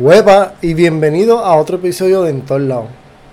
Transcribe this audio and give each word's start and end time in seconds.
Huepa 0.00 0.52
y 0.62 0.74
bienvenido 0.74 1.40
a 1.40 1.56
otro 1.56 1.78
episodio 1.78 2.22
de 2.22 2.30
En 2.30 2.42
todos. 2.42 2.84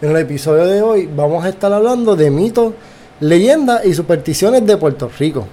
En 0.02 0.10
el 0.10 0.18
episodio 0.18 0.66
de 0.66 0.82
hoy 0.82 1.06
vamos 1.06 1.46
a 1.46 1.50
estar 1.50 1.72
hablando 1.72 2.16
de 2.16 2.32
mitos, 2.32 2.74
leyendas 3.20 3.86
y 3.86 3.94
supersticiones 3.94 4.66
de 4.66 4.76
Puerto 4.76 5.12
Rico. 5.20 5.46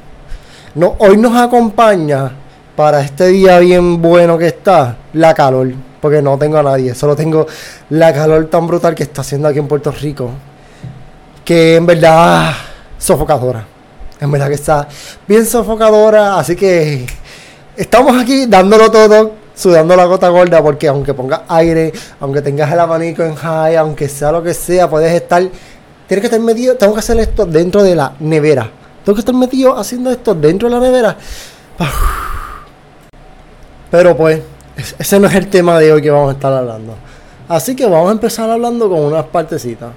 No, 0.75 0.97
hoy 1.01 1.19
nos 1.19 1.37
acompaña 1.37 2.33
para 2.75 3.03
este 3.03 3.27
día 3.27 3.59
bien 3.59 4.01
bueno 4.01 4.39
que 4.39 4.47
está 4.47 4.97
la 5.13 5.35
calor, 5.35 5.75
porque 6.01 6.23
no 6.23 6.39
tengo 6.39 6.57
a 6.57 6.63
nadie, 6.63 6.95
solo 6.95 7.15
tengo 7.15 7.47
la 7.91 8.11
calor 8.15 8.47
tan 8.47 8.67
brutal 8.67 8.95
que 8.95 9.03
está 9.03 9.21
haciendo 9.21 9.49
aquí 9.49 9.59
en 9.59 9.69
Puerto 9.69 9.93
Rico, 9.93 10.31
que 11.45 11.77
en 11.77 11.85
verdad 11.85 12.55
sofocadora. 12.97 13.67
En 14.19 14.31
verdad 14.31 14.49
que 14.49 14.55
está 14.55 14.89
bien 15.29 15.45
sofocadora, 15.45 16.39
así 16.39 16.57
que 16.57 17.05
estamos 17.77 18.19
aquí 18.19 18.47
dándolo 18.47 18.91
todo 18.91 19.42
sudando 19.63 19.95
la 19.95 20.05
gota 20.07 20.29
gorda 20.29 20.61
porque 20.61 20.89
aunque 20.89 21.15
pongas 21.15 21.43
aire, 21.49 21.93
aunque 22.19 22.43
tengas 22.43 22.71
el 22.73 22.81
abanico 22.81 23.23
en 23.23 23.37
high, 23.37 23.77
aunque 23.77 24.09
sea 24.09 24.33
lo 24.33 24.43
que 24.43 24.53
sea, 24.53 24.91
puedes 24.91 25.13
estar, 25.13 25.41
tienes 26.09 26.21
que 26.21 26.27
estar 26.27 26.41
metido, 26.41 26.75
tengo 26.77 26.95
que 26.95 26.99
hacer 26.99 27.19
esto 27.21 27.47
dentro 27.47 27.83
de 27.83 27.95
la 27.95 28.15
nevera. 28.19 28.69
Tengo 29.05 29.15
que 29.15 29.21
estar 29.21 29.35
metido 29.35 29.77
haciendo 29.79 30.11
esto 30.11 30.35
dentro 30.35 30.69
de 30.69 30.75
la 30.75 30.81
nevera. 30.81 31.17
Pero 33.91 34.17
pues, 34.17 34.43
ese 34.99 35.21
no 35.21 35.29
es 35.29 35.35
el 35.35 35.49
tema 35.49 35.79
de 35.79 35.93
hoy 35.93 36.03
que 36.03 36.11
vamos 36.11 36.31
a 36.31 36.33
estar 36.33 36.53
hablando. 36.53 36.95
Así 37.49 37.77
que 37.77 37.85
vamos 37.87 38.09
a 38.09 38.13
empezar 38.13 38.51
hablando 38.51 38.89
con 38.89 38.99
unas 39.01 39.27
partecitas. 39.27 39.93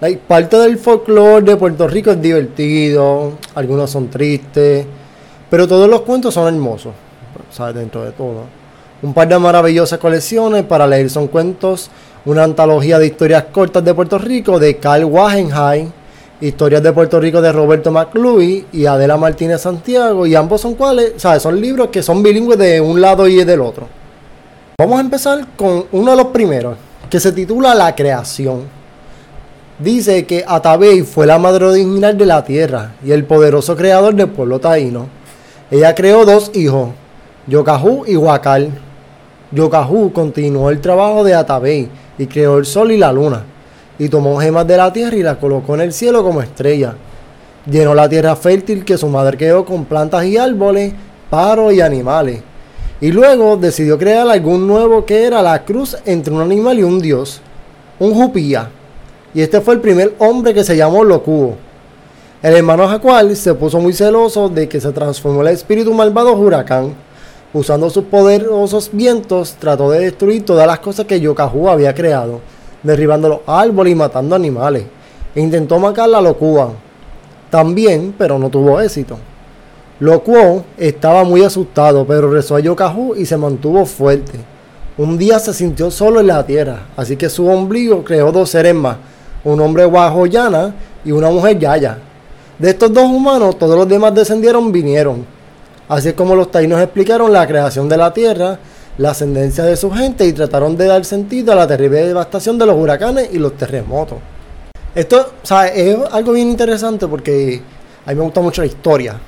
La 0.00 0.08
parte 0.26 0.56
del 0.56 0.78
folclore 0.78 1.44
de 1.44 1.56
Puerto 1.56 1.86
Rico 1.86 2.10
es 2.12 2.20
divertido, 2.20 3.34
algunos 3.54 3.90
son 3.90 4.08
tristes, 4.08 4.86
pero 5.50 5.68
todos 5.68 5.88
los 5.88 6.00
cuentos 6.00 6.32
son 6.34 6.52
hermosos, 6.52 6.92
¿sabes? 7.50 7.74
Dentro 7.74 8.04
de 8.04 8.12
todo. 8.12 8.61
Un 9.02 9.14
par 9.14 9.26
de 9.26 9.36
maravillosas 9.36 9.98
colecciones 9.98 10.62
para 10.62 10.86
leer 10.86 11.10
son 11.10 11.26
cuentos, 11.26 11.90
una 12.24 12.44
antología 12.44 13.00
de 13.00 13.06
historias 13.06 13.46
cortas 13.50 13.84
de 13.84 13.92
Puerto 13.94 14.16
Rico 14.16 14.60
de 14.60 14.76
Carl 14.76 15.04
Wagenheim, 15.06 15.90
historias 16.40 16.84
de 16.84 16.92
Puerto 16.92 17.18
Rico 17.18 17.42
de 17.42 17.50
Roberto 17.50 17.90
McLuey 17.90 18.64
y 18.70 18.86
Adela 18.86 19.16
Martínez 19.16 19.62
Santiago, 19.62 20.24
y 20.24 20.36
ambos 20.36 20.60
son 20.60 20.76
cuales, 20.76 21.14
¿sabes? 21.16 21.42
Son 21.42 21.60
libros 21.60 21.88
que 21.88 22.00
son 22.00 22.22
bilingües 22.22 22.56
de 22.60 22.80
un 22.80 23.00
lado 23.00 23.26
y 23.26 23.42
del 23.42 23.60
otro. 23.60 23.88
Vamos 24.78 24.98
a 24.98 25.00
empezar 25.00 25.48
con 25.56 25.86
uno 25.90 26.12
de 26.12 26.16
los 26.18 26.26
primeros, 26.28 26.76
que 27.10 27.18
se 27.18 27.32
titula 27.32 27.74
La 27.74 27.96
creación. 27.96 28.66
Dice 29.80 30.26
que 30.26 30.44
Atabey 30.46 31.02
fue 31.02 31.26
la 31.26 31.40
madre 31.40 31.64
original 31.64 32.16
de 32.16 32.26
la 32.26 32.44
tierra 32.44 32.92
y 33.04 33.10
el 33.10 33.24
poderoso 33.24 33.76
creador 33.76 34.14
del 34.14 34.28
pueblo 34.28 34.60
taíno. 34.60 35.08
Ella 35.72 35.92
creó 35.92 36.24
dos 36.24 36.52
hijos, 36.54 36.90
Yocajú 37.48 38.04
y 38.06 38.14
Huacal 38.14 38.70
Yokahu 39.52 40.12
continuó 40.12 40.70
el 40.70 40.80
trabajo 40.80 41.22
de 41.24 41.34
Atabey 41.34 41.88
y 42.18 42.26
creó 42.26 42.58
el 42.58 42.64
sol 42.64 42.90
y 42.90 42.96
la 42.96 43.12
luna, 43.12 43.44
y 43.98 44.08
tomó 44.08 44.38
gemas 44.38 44.66
de 44.66 44.78
la 44.78 44.92
tierra 44.92 45.16
y 45.16 45.22
las 45.22 45.36
colocó 45.36 45.74
en 45.74 45.82
el 45.82 45.92
cielo 45.92 46.22
como 46.22 46.40
estrella. 46.40 46.94
Llenó 47.70 47.94
la 47.94 48.08
tierra 48.08 48.34
fértil 48.34 48.84
que 48.84 48.96
su 48.96 49.08
madre 49.08 49.36
creó 49.36 49.64
con 49.64 49.84
plantas 49.84 50.24
y 50.24 50.38
árboles, 50.38 50.94
paros 51.28 51.72
y 51.72 51.80
animales. 51.80 52.42
Y 53.00 53.12
luego 53.12 53.56
decidió 53.56 53.98
crear 53.98 54.28
algún 54.28 54.66
nuevo 54.66 55.04
que 55.04 55.24
era 55.24 55.42
la 55.42 55.64
cruz 55.64 55.96
entre 56.06 56.32
un 56.32 56.40
animal 56.40 56.78
y 56.78 56.82
un 56.82 57.00
dios, 57.00 57.40
un 57.98 58.14
jupía. 58.14 58.70
Y 59.34 59.42
este 59.42 59.60
fue 59.60 59.74
el 59.74 59.80
primer 59.80 60.14
hombre 60.18 60.54
que 60.54 60.64
se 60.64 60.76
llamó 60.76 61.04
Locuo. 61.04 61.56
El 62.42 62.56
hermano 62.56 62.88
Jacual 62.88 63.36
se 63.36 63.54
puso 63.54 63.78
muy 63.80 63.92
celoso 63.92 64.48
de 64.48 64.68
que 64.68 64.80
se 64.80 64.92
transformó 64.92 65.42
el 65.42 65.48
espíritu 65.48 65.92
malvado 65.92 66.32
Huracán 66.32 66.94
Usando 67.54 67.90
sus 67.90 68.04
poderosos 68.04 68.88
vientos, 68.92 69.56
trató 69.58 69.90
de 69.90 70.00
destruir 70.00 70.44
todas 70.44 70.66
las 70.66 70.78
cosas 70.78 71.04
que 71.04 71.20
Yokahu 71.20 71.68
había 71.68 71.94
creado, 71.94 72.40
derribando 72.82 73.28
los 73.28 73.40
árboles 73.46 73.92
y 73.92 73.96
matando 73.96 74.34
animales. 74.34 74.84
E 75.34 75.40
intentó 75.40 75.78
matar 75.78 76.14
a 76.14 76.20
Lokuan. 76.20 76.70
También, 77.50 78.14
pero 78.16 78.38
no 78.38 78.48
tuvo 78.48 78.80
éxito. 78.80 79.18
Lokuo 80.00 80.64
estaba 80.78 81.24
muy 81.24 81.42
asustado, 81.42 82.06
pero 82.06 82.30
rezó 82.30 82.56
a 82.56 82.60
Yokahu 82.60 83.14
y 83.16 83.26
se 83.26 83.36
mantuvo 83.36 83.84
fuerte. 83.84 84.38
Un 84.96 85.18
día 85.18 85.38
se 85.38 85.52
sintió 85.52 85.90
solo 85.90 86.20
en 86.20 86.28
la 86.28 86.44
tierra, 86.44 86.86
así 86.96 87.16
que 87.16 87.28
su 87.28 87.46
ombligo 87.46 88.02
creó 88.02 88.32
dos 88.32 88.50
seres 88.50 88.74
más, 88.74 88.96
un 89.44 89.60
hombre 89.60 89.86
Wahoyana 89.86 90.74
y 91.04 91.12
una 91.12 91.30
mujer 91.30 91.58
Yaya. 91.58 91.98
De 92.58 92.70
estos 92.70 92.92
dos 92.92 93.04
humanos, 93.04 93.58
todos 93.58 93.76
los 93.76 93.88
demás 93.88 94.14
descendieron 94.14 94.72
vinieron, 94.72 95.24
Así 95.92 96.08
es 96.08 96.14
como 96.14 96.34
los 96.34 96.50
taínos 96.50 96.80
explicaron 96.80 97.30
la 97.34 97.46
creación 97.46 97.86
de 97.86 97.98
la 97.98 98.14
tierra, 98.14 98.58
la 98.96 99.10
ascendencia 99.10 99.62
de 99.64 99.76
su 99.76 99.90
gente 99.90 100.24
y 100.24 100.32
trataron 100.32 100.74
de 100.74 100.86
dar 100.86 101.04
sentido 101.04 101.52
a 101.52 101.54
la 101.54 101.66
terrible 101.66 102.06
devastación 102.06 102.56
de 102.56 102.64
los 102.64 102.76
huracanes 102.78 103.28
y 103.30 103.36
los 103.36 103.58
terremotos. 103.58 104.16
Esto 104.94 105.34
es 105.42 105.98
algo 106.10 106.32
bien 106.32 106.48
interesante 106.48 107.06
porque 107.06 107.60
a 108.06 108.08
mí 108.08 108.16
me 108.16 108.22
gusta 108.22 108.40
mucho 108.40 108.62
la 108.62 108.68
historia. 108.68 109.20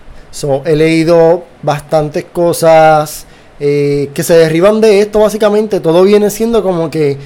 he 0.64 0.74
leído 0.74 1.44
bastantes 1.60 2.24
cosas 2.32 3.26
eh, 3.60 4.08
que 4.14 4.22
se 4.22 4.32
derriban 4.32 4.80
de 4.80 5.00
esto 5.00 5.18
básicamente. 5.18 5.80
Todo 5.80 6.02
viene 6.02 6.30
siendo 6.30 6.62
como 6.62 6.90
que 6.90 7.18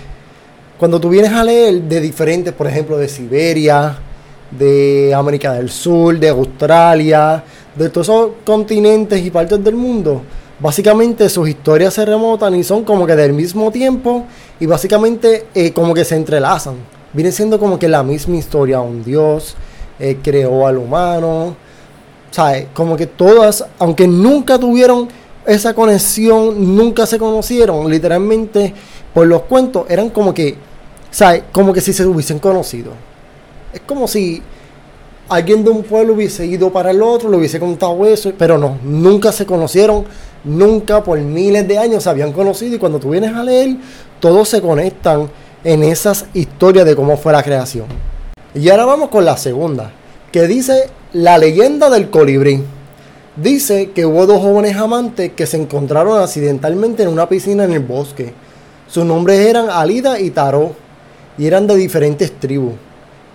cuando 0.80 0.98
tú 0.98 1.10
vienes 1.10 1.30
a 1.30 1.44
leer 1.44 1.82
de 1.82 2.00
diferentes, 2.00 2.52
por 2.52 2.66
ejemplo, 2.66 2.98
de 2.98 3.08
Siberia, 3.08 3.98
de 4.50 5.14
América 5.14 5.52
del 5.52 5.70
Sur, 5.70 6.18
de 6.18 6.28
Australia, 6.28 7.42
de 7.74 7.88
todos 7.90 8.08
esos 8.08 8.30
continentes 8.44 9.24
y 9.24 9.30
partes 9.30 9.62
del 9.62 9.74
mundo, 9.74 10.22
básicamente 10.58 11.28
sus 11.28 11.48
historias 11.48 11.94
se 11.94 12.04
remotan 12.04 12.54
y 12.54 12.64
son 12.64 12.84
como 12.84 13.06
que 13.06 13.14
del 13.14 13.32
mismo 13.32 13.70
tiempo 13.70 14.24
y 14.58 14.66
básicamente 14.66 15.46
eh, 15.54 15.72
como 15.72 15.94
que 15.94 16.04
se 16.04 16.16
entrelazan. 16.16 16.76
Viene 17.12 17.32
siendo 17.32 17.58
como 17.58 17.78
que 17.78 17.88
la 17.88 18.02
misma 18.02 18.36
historia. 18.36 18.80
Un 18.80 19.02
dios 19.02 19.56
eh, 19.98 20.18
creó 20.22 20.66
al 20.66 20.78
humano. 20.78 21.56
¿Sabes? 22.30 22.66
Como 22.74 22.96
que 22.96 23.06
todas, 23.06 23.64
aunque 23.78 24.06
nunca 24.06 24.58
tuvieron 24.58 25.08
esa 25.46 25.72
conexión, 25.72 26.76
nunca 26.76 27.06
se 27.06 27.18
conocieron, 27.18 27.88
literalmente 27.90 28.74
por 29.14 29.26
los 29.26 29.42
cuentos 29.42 29.86
eran 29.88 30.10
como 30.10 30.34
que, 30.34 30.56
¿sabes? 31.10 31.44
Como 31.50 31.72
que 31.72 31.80
si 31.80 31.94
se 31.94 32.04
hubiesen 32.04 32.38
conocido. 32.38 32.92
Es 33.72 33.80
como 33.80 34.08
si 34.08 34.42
alguien 35.28 35.62
de 35.62 35.70
un 35.70 35.82
pueblo 35.82 36.14
hubiese 36.14 36.46
ido 36.46 36.72
para 36.72 36.90
el 36.90 37.02
otro, 37.02 37.30
le 37.30 37.36
hubiese 37.36 37.60
contado 37.60 38.06
eso, 38.06 38.32
pero 38.38 38.56
no, 38.56 38.78
nunca 38.82 39.30
se 39.30 39.44
conocieron, 39.44 40.04
nunca 40.44 41.02
por 41.04 41.18
miles 41.18 41.68
de 41.68 41.78
años 41.78 42.04
se 42.04 42.10
habían 42.10 42.32
conocido 42.32 42.76
y 42.76 42.78
cuando 42.78 42.98
tú 42.98 43.10
vienes 43.10 43.34
a 43.34 43.44
leer, 43.44 43.76
todos 44.20 44.48
se 44.48 44.62
conectan 44.62 45.28
en 45.64 45.82
esas 45.82 46.26
historias 46.32 46.86
de 46.86 46.96
cómo 46.96 47.16
fue 47.16 47.32
la 47.32 47.42
creación. 47.42 47.86
Y 48.54 48.70
ahora 48.70 48.86
vamos 48.86 49.10
con 49.10 49.24
la 49.24 49.36
segunda, 49.36 49.92
que 50.32 50.46
dice 50.46 50.88
la 51.12 51.36
leyenda 51.36 51.90
del 51.90 52.08
colibrí. 52.08 52.62
Dice 53.36 53.90
que 53.90 54.04
hubo 54.04 54.26
dos 54.26 54.40
jóvenes 54.40 54.76
amantes 54.76 55.32
que 55.32 55.46
se 55.46 55.58
encontraron 55.58 56.20
accidentalmente 56.20 57.02
en 57.02 57.10
una 57.10 57.28
piscina 57.28 57.64
en 57.64 57.72
el 57.72 57.80
bosque. 57.80 58.32
Sus 58.88 59.04
nombres 59.04 59.38
eran 59.40 59.70
Alida 59.70 60.18
y 60.18 60.30
Taró 60.30 60.72
y 61.36 61.46
eran 61.46 61.66
de 61.66 61.76
diferentes 61.76 62.32
tribus. 62.32 62.72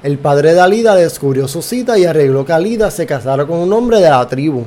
El 0.04 0.18
padre 0.18 0.54
de 0.54 0.60
Alida 0.60 0.96
descubrió 0.96 1.48
su 1.48 1.62
cita 1.62 1.98
y 1.98 2.04
arregló 2.04 2.44
que 2.44 2.52
Alida 2.52 2.92
se 2.92 3.06
casara 3.06 3.46
con 3.46 3.60
un 3.60 3.72
hombre 3.72 4.02
de 4.02 4.10
la 4.10 4.28
tribu. 4.28 4.66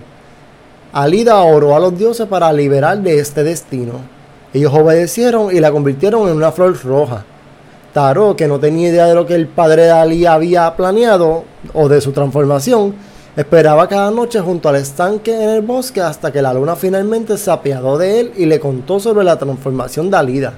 Alida 0.94 1.38
oró 1.42 1.76
a 1.76 1.78
los 1.78 1.98
dioses 1.98 2.26
para 2.26 2.50
liberar 2.54 3.02
de 3.02 3.18
este 3.18 3.44
destino. 3.44 4.00
Ellos 4.54 4.72
obedecieron 4.72 5.54
y 5.54 5.60
la 5.60 5.70
convirtieron 5.70 6.26
en 6.26 6.36
una 6.36 6.52
flor 6.52 6.82
roja. 6.82 7.22
Tarot, 7.92 8.34
que 8.34 8.48
no 8.48 8.58
tenía 8.58 8.88
idea 8.88 9.04
de 9.04 9.14
lo 9.14 9.26
que 9.26 9.34
el 9.34 9.46
padre 9.46 9.82
de 9.82 9.90
Alida 9.90 10.32
había 10.32 10.74
planeado 10.74 11.44
o 11.74 11.86
de 11.86 12.00
su 12.00 12.12
transformación, 12.12 12.94
esperaba 13.36 13.90
cada 13.90 14.10
noche 14.10 14.40
junto 14.40 14.70
al 14.70 14.76
estanque 14.76 15.34
en 15.34 15.50
el 15.50 15.60
bosque 15.60 16.00
hasta 16.00 16.32
que 16.32 16.40
la 16.40 16.54
luna 16.54 16.76
finalmente 16.76 17.36
se 17.36 17.50
apiadó 17.50 17.98
de 17.98 18.20
él 18.20 18.32
y 18.38 18.46
le 18.46 18.58
contó 18.58 18.98
sobre 19.00 19.22
la 19.22 19.38
transformación 19.38 20.10
de 20.10 20.16
Alida 20.16 20.54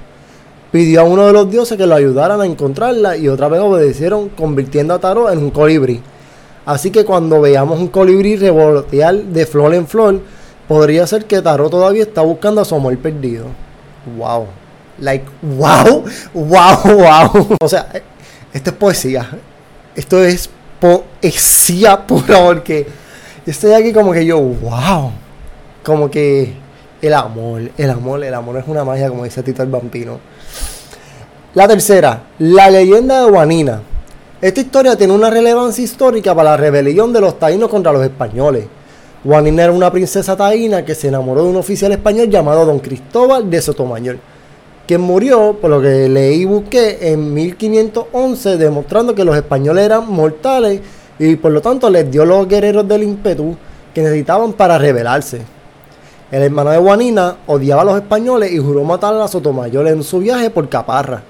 pidió 0.71 1.00
a 1.00 1.05
uno 1.05 1.26
de 1.26 1.32
los 1.32 1.50
dioses 1.50 1.79
que 1.79 1.87
lo 1.87 1.94
ayudaran 1.94 2.41
a 2.41 2.47
encontrarla 2.47 3.17
y 3.17 3.29
otra 3.29 3.49
vez 3.49 3.61
obedecieron 3.61 4.29
convirtiendo 4.29 4.94
a 4.94 4.99
Taro 4.99 5.31
en 5.31 5.38
un 5.38 5.50
colibrí. 5.50 6.03
Así 6.67 6.91
que 6.91 7.05
cuando 7.05 7.41
veamos 7.41 7.81
un 7.81 7.88
colibrí 7.88 8.37
revolotear 8.37 9.15
de 9.15 9.47
flor 9.47 9.75
en 9.75 9.87
flor, 9.87 10.20
podría 10.67 11.06
ser 11.06 11.25
que 11.25 11.41
Taro 11.41 11.70
todavía 11.70 12.03
está 12.03 12.20
buscando 12.20 12.61
a 12.61 12.65
su 12.65 12.75
amor 12.75 12.97
perdido. 12.99 13.47
Wow. 14.17 14.47
Like, 14.99 15.25
wow, 15.43 16.05
wow, 16.35 16.76
wow. 16.85 17.56
O 17.61 17.69
sea, 17.69 17.88
esto 18.53 18.71
es 18.71 18.76
poesía. 18.76 19.29
Esto 19.94 20.23
es 20.23 20.50
poesía 20.79 22.06
pura 22.06 22.44
porque 22.44 22.87
estoy 23.47 23.73
aquí 23.73 23.93
como 23.93 24.12
que 24.12 24.26
yo, 24.26 24.38
wow. 24.38 25.12
Como 25.82 26.11
que 26.11 26.53
el 27.00 27.15
amor, 27.15 27.62
el 27.77 27.91
amor, 27.91 28.25
el 28.25 28.35
amor 28.35 28.56
es 28.56 28.65
una 28.67 28.85
magia, 28.85 29.09
como 29.09 29.25
dice 29.25 29.43
Tito 29.43 29.62
el 29.62 29.69
Vampino. 29.69 30.19
La 31.55 31.69
tercera, 31.69 32.25
la 32.39 32.71
leyenda 32.71 33.25
de 33.25 33.31
Juanina. 33.31 33.81
Esta 34.41 34.61
historia 34.61 34.97
tiene 34.97 35.12
una 35.12 35.31
relevancia 35.31 35.83
histórica 35.83 36.35
para 36.35 36.50
la 36.50 36.56
rebelión 36.56 37.12
de 37.12 37.21
los 37.21 37.39
taínos 37.39 37.69
contra 37.69 37.93
los 37.93 38.03
españoles. 38.03 38.67
Juanina 39.25 39.65
era 39.65 39.73
una 39.73 39.91
princesa 39.91 40.37
taína 40.37 40.85
que 40.85 40.95
se 40.95 41.09
enamoró 41.09 41.45
de 41.45 41.50
un 41.50 41.56
oficial 41.56 41.91
español 41.93 42.29
llamado 42.29 42.65
Don 42.65 42.79
Cristóbal 42.79 43.50
de 43.50 43.61
Sotomayor. 43.61 44.19
quien 44.87 45.00
murió, 45.00 45.59
por 45.61 45.71
lo 45.71 45.83
que 45.83 46.09
leí 46.09 46.43
y 46.43 46.45
busqué, 46.47 47.12
en 47.12 47.35
1511, 47.35 48.56
demostrando 48.56 49.15
que 49.15 49.25
los 49.25 49.37
españoles 49.37 49.85
eran 49.85 50.11
mortales 50.11 50.81
y 51.19 51.37
por 51.37 51.53
lo 51.53 51.61
tanto 51.61 51.91
les 51.91 52.11
dio 52.11 52.25
los 52.25 52.49
guerreros 52.49 52.89
del 52.89 53.03
ímpetu 53.03 53.56
que 53.93 54.03
necesitaban 54.03 54.53
para 54.55 54.79
rebelarse. 54.79 55.57
El 56.30 56.42
hermano 56.42 56.70
de 56.70 56.78
Juanina 56.78 57.36
odiaba 57.46 57.80
a 57.80 57.84
los 57.86 57.96
españoles 57.96 58.52
y 58.52 58.58
juró 58.58 58.84
matar 58.84 59.14
a 59.14 59.28
Sotomayor 59.28 59.88
en 59.88 60.02
su 60.02 60.19
viaje 60.19 60.50
por 60.50 60.69
Caparra. 60.69 61.22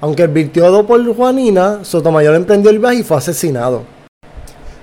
Aunque 0.00 0.22
advirtió 0.22 0.86
por 0.86 1.16
Juanina, 1.16 1.80
Sotomayor 1.82 2.36
emprendió 2.36 2.70
el 2.70 2.78
viaje 2.78 2.96
y 2.96 3.02
fue 3.02 3.16
asesinado. 3.16 3.82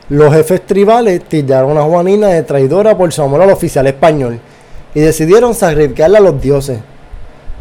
Los 0.09 0.33
jefes 0.33 0.65
tribales 0.65 1.23
tildaron 1.23 1.77
a 1.77 1.83
Juanina 1.83 2.27
de 2.27 2.43
traidora 2.43 2.97
por 2.97 3.13
su 3.13 3.21
amor 3.21 3.41
al 3.41 3.49
oficial 3.49 3.87
español 3.87 4.41
y 4.93 4.99
decidieron 4.99 5.55
sacrificarla 5.55 6.17
a 6.17 6.21
los 6.21 6.41
dioses. 6.41 6.79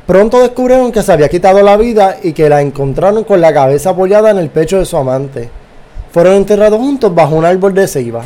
Pronto 0.05 0.41
descubrieron 0.41 0.91
que 0.91 1.03
se 1.03 1.13
había 1.13 1.29
quitado 1.29 1.63
la 1.63 1.77
vida 1.77 2.17
y 2.25 2.33
que 2.33 2.49
la 2.49 2.61
encontraron 2.61 3.23
con 3.23 3.41
la 3.41 3.55
cabeza 3.55 3.91
apoyada 3.91 4.31
en 4.31 4.39
el 4.39 4.51
pecho 4.51 4.81
de 4.81 4.85
su 4.85 4.97
amante. 4.97 5.49
Fueron 6.11 6.35
enterrados 6.35 6.81
juntos 6.81 7.15
bajo 7.15 7.37
un 7.37 7.45
árbol 7.45 7.73
de 7.73 7.87
ceiba. 7.87 8.25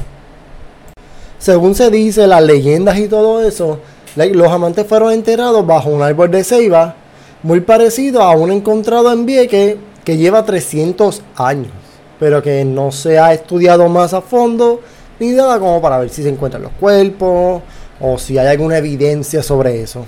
Según 1.38 1.75
se 1.75 1.90
dice, 1.90 2.26
las 2.26 2.43
leyendas 2.43 2.99
y 2.99 3.06
todo 3.06 3.43
eso, 3.43 3.79
los 4.17 4.52
amantes 4.52 4.87
fueron 4.87 5.12
enterrados 5.12 5.64
bajo 5.64 5.90
un 5.90 6.02
árbol 6.02 6.31
de 6.31 6.43
ceiba, 6.43 6.96
muy 7.43 7.61
parecido 7.61 8.23
a 8.23 8.32
un 8.32 8.50
encontrado 8.50 9.12
en 9.12 9.25
Vieque 9.25 9.79
que 10.05 10.17
lleva 10.17 10.44
300 10.44 11.23
años, 11.37 11.70
pero 12.19 12.43
que 12.43 12.64
no 12.64 12.90
se 12.90 13.19
ha 13.19 13.32
estudiado 13.32 13.88
más 13.88 14.14
a 14.14 14.20
fondo 14.20 14.81
ni 15.20 15.29
nada 15.29 15.58
como 15.58 15.81
para 15.81 15.99
ver 15.99 16.11
si 16.11 16.23
se 16.23 16.29
encuentran 16.29 16.62
los 16.62 16.73
cuerpos 16.73 17.62
o 18.00 18.19
si 18.19 18.38
hay 18.38 18.49
alguna 18.49 18.79
evidencia 18.79 19.43
sobre 19.43 19.81
eso. 19.81 20.05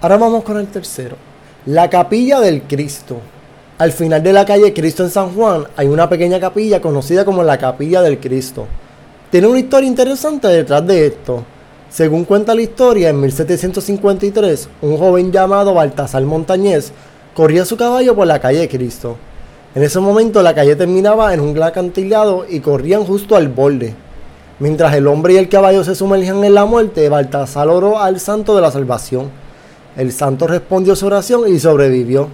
Ahora 0.00 0.16
vamos 0.16 0.42
con 0.42 0.58
el 0.58 0.66
tercero. 0.68 1.16
La 1.66 1.88
capilla 1.88 2.40
del 2.40 2.62
Cristo. 2.62 3.18
Al 3.78 3.92
final 3.92 4.22
de 4.22 4.32
la 4.32 4.44
calle 4.44 4.72
Cristo 4.72 5.04
en 5.04 5.10
San 5.10 5.34
Juan 5.34 5.66
hay 5.76 5.88
una 5.88 6.08
pequeña 6.08 6.40
capilla 6.40 6.80
conocida 6.80 7.24
como 7.24 7.42
la 7.42 7.58
capilla 7.58 8.02
del 8.02 8.18
Cristo. 8.18 8.66
Tiene 9.32 9.46
una 9.46 9.60
historia 9.60 9.88
interesante 9.88 10.46
detrás 10.46 10.86
de 10.86 11.06
esto. 11.06 11.42
Según 11.88 12.26
cuenta 12.26 12.54
la 12.54 12.60
historia, 12.60 13.08
en 13.08 13.18
1753, 13.18 14.68
un 14.82 14.98
joven 14.98 15.32
llamado 15.32 15.72
Baltasar 15.72 16.22
Montañés 16.24 16.92
corría 17.34 17.64
su 17.64 17.78
caballo 17.78 18.14
por 18.14 18.26
la 18.26 18.42
calle 18.42 18.68
Cristo. 18.68 19.16
En 19.74 19.84
ese 19.84 20.00
momento 20.00 20.42
la 20.42 20.54
calle 20.54 20.76
terminaba 20.76 21.32
en 21.32 21.40
un 21.40 21.54
gran 21.54 21.68
acantilado 21.68 22.44
y 22.46 22.60
corrían 22.60 23.06
justo 23.06 23.34
al 23.34 23.48
borde. 23.48 23.94
Mientras 24.58 24.92
el 24.92 25.06
hombre 25.06 25.32
y 25.32 25.36
el 25.38 25.48
caballo 25.48 25.82
se 25.82 25.94
sumergían 25.94 26.44
en 26.44 26.52
la 26.52 26.66
muerte, 26.66 27.08
Baltasar 27.08 27.68
oró 27.68 28.00
al 28.00 28.20
santo 28.20 28.54
de 28.54 28.60
la 28.60 28.70
salvación. 28.70 29.30
El 29.96 30.12
santo 30.12 30.46
respondió 30.46 30.94
su 30.94 31.06
oración 31.06 31.44
y 31.48 31.58
sobrevivió. 31.58 32.28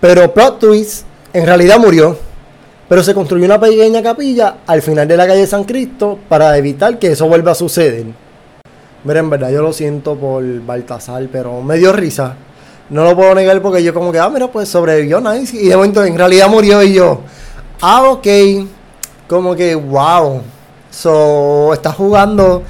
Pero 0.00 0.32
plot 0.32 0.60
twist, 0.60 1.06
en 1.32 1.44
realidad 1.44 1.80
murió. 1.80 2.16
Pero 2.92 3.02
se 3.02 3.14
construyó 3.14 3.46
una 3.46 3.58
pequeña 3.58 4.02
capilla 4.02 4.56
al 4.66 4.82
final 4.82 5.08
de 5.08 5.16
la 5.16 5.26
calle 5.26 5.46
San 5.46 5.64
Cristo 5.64 6.18
para 6.28 6.58
evitar 6.58 6.98
que 6.98 7.12
eso 7.12 7.26
vuelva 7.26 7.52
a 7.52 7.54
suceder. 7.54 8.04
Mira, 9.04 9.20
en 9.20 9.30
verdad 9.30 9.50
yo 9.50 9.62
lo 9.62 9.72
siento 9.72 10.14
por 10.14 10.44
Baltasar, 10.60 11.26
pero 11.32 11.62
me 11.62 11.78
dio 11.78 11.94
risa. 11.94 12.36
No 12.90 13.04
lo 13.04 13.16
puedo 13.16 13.34
negar 13.34 13.62
porque 13.62 13.82
yo 13.82 13.94
como 13.94 14.12
que, 14.12 14.18
ah, 14.18 14.28
mira, 14.28 14.48
pues 14.48 14.68
sobrevivió 14.68 15.22
nice. 15.22 15.56
Y 15.56 15.68
de 15.68 15.76
momento 15.76 16.04
en 16.04 16.18
realidad 16.18 16.50
murió 16.50 16.82
y 16.82 16.92
yo, 16.92 17.22
ah, 17.80 18.02
ok. 18.10 18.28
Como 19.26 19.56
que, 19.56 19.74
wow. 19.74 20.42
So, 20.90 21.72
está 21.72 21.94
jugando 21.94 22.62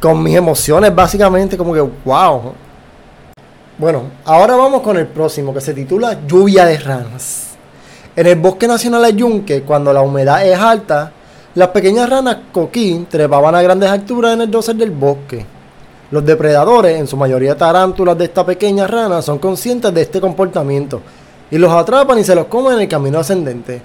con 0.00 0.22
mis 0.22 0.36
emociones 0.36 0.94
básicamente, 0.94 1.58
como 1.58 1.74
que, 1.74 1.82
wow. 1.82 2.54
Bueno, 3.76 4.04
ahora 4.24 4.56
vamos 4.56 4.80
con 4.80 4.96
el 4.96 5.06
próximo 5.06 5.52
que 5.52 5.60
se 5.60 5.74
titula 5.74 6.18
Lluvia 6.26 6.64
de 6.64 6.78
ranas. 6.78 7.55
En 8.16 8.26
el 8.26 8.36
bosque 8.36 8.66
nacional 8.66 9.02
de 9.02 9.12
Yunque, 9.12 9.60
cuando 9.60 9.92
la 9.92 10.00
humedad 10.00 10.46
es 10.46 10.58
alta, 10.58 11.12
las 11.54 11.68
pequeñas 11.68 12.08
ranas 12.08 12.38
coquín 12.50 13.04
trepaban 13.04 13.54
a 13.54 13.60
grandes 13.60 13.90
alturas 13.90 14.32
en 14.32 14.40
el 14.40 14.50
dosel 14.50 14.78
del 14.78 14.90
bosque. 14.90 15.44
Los 16.10 16.24
depredadores, 16.24 16.98
en 16.98 17.06
su 17.06 17.18
mayoría 17.18 17.58
tarántulas 17.58 18.16
de 18.16 18.24
esta 18.24 18.46
pequeña 18.46 18.86
rana, 18.86 19.20
son 19.20 19.38
conscientes 19.38 19.92
de 19.92 20.00
este 20.00 20.18
comportamiento 20.18 21.02
y 21.50 21.58
los 21.58 21.70
atrapan 21.70 22.18
y 22.18 22.24
se 22.24 22.34
los 22.34 22.46
comen 22.46 22.76
en 22.76 22.80
el 22.80 22.88
camino 22.88 23.18
ascendente. 23.18 23.82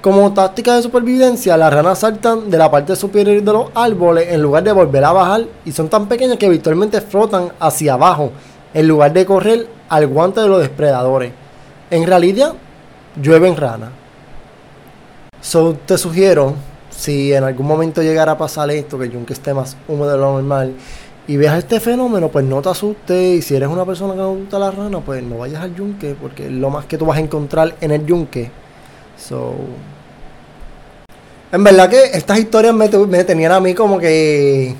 Como 0.00 0.32
táctica 0.32 0.74
de 0.74 0.82
supervivencia, 0.82 1.54
las 1.58 1.70
ranas 1.70 1.98
saltan 1.98 2.48
de 2.48 2.56
la 2.56 2.70
parte 2.70 2.96
superior 2.96 3.42
de 3.42 3.52
los 3.52 3.66
árboles 3.74 4.28
en 4.30 4.40
lugar 4.40 4.62
de 4.62 4.72
volver 4.72 5.04
a 5.04 5.12
bajar 5.12 5.44
y 5.66 5.72
son 5.72 5.90
tan 5.90 6.06
pequeñas 6.06 6.38
que 6.38 6.48
virtualmente 6.48 7.02
flotan 7.02 7.52
hacia 7.60 7.92
abajo 7.92 8.30
en 8.72 8.88
lugar 8.88 9.12
de 9.12 9.26
correr 9.26 9.66
al 9.90 10.06
guante 10.06 10.40
de 10.40 10.48
los 10.48 10.62
depredadores. 10.62 11.32
En 11.90 12.06
realidad, 12.06 12.54
llueven 13.20 13.56
ranas. 13.56 13.90
So, 15.40 15.74
te 15.74 15.96
sugiero, 15.96 16.54
si 16.90 17.32
en 17.32 17.44
algún 17.44 17.66
momento 17.66 18.02
llegara 18.02 18.32
a 18.32 18.38
pasar 18.38 18.70
esto, 18.70 18.98
que 18.98 19.04
el 19.04 19.12
yunque 19.12 19.32
esté 19.32 19.54
más 19.54 19.76
húmedo 19.86 20.12
de 20.12 20.18
lo 20.18 20.32
normal, 20.32 20.74
y 21.28 21.36
veas 21.36 21.58
este 21.58 21.78
fenómeno, 21.78 22.28
pues 22.28 22.44
no 22.44 22.62
te 22.62 22.70
asustes. 22.70 23.38
Y 23.38 23.42
si 23.42 23.54
eres 23.54 23.68
una 23.68 23.84
persona 23.84 24.14
que 24.14 24.20
no 24.20 24.34
gusta 24.34 24.58
la 24.58 24.70
rana, 24.70 25.00
pues 25.00 25.22
no 25.22 25.38
vayas 25.38 25.62
al 25.62 25.74
yunque, 25.74 26.16
porque 26.20 26.46
es 26.46 26.52
lo 26.52 26.70
más 26.70 26.86
que 26.86 26.96
tú 26.96 27.04
vas 27.04 27.18
a 27.18 27.20
encontrar 27.20 27.76
en 27.80 27.90
el 27.90 28.06
yunque. 28.06 28.50
So. 29.16 29.54
En 31.52 31.64
verdad 31.64 31.88
que 31.88 32.02
estas 32.12 32.38
historias 32.38 32.74
me, 32.74 32.88
tenían 33.24 33.52
a 33.52 33.60
mí 33.60 33.74
como 33.74 33.98
que 33.98 34.74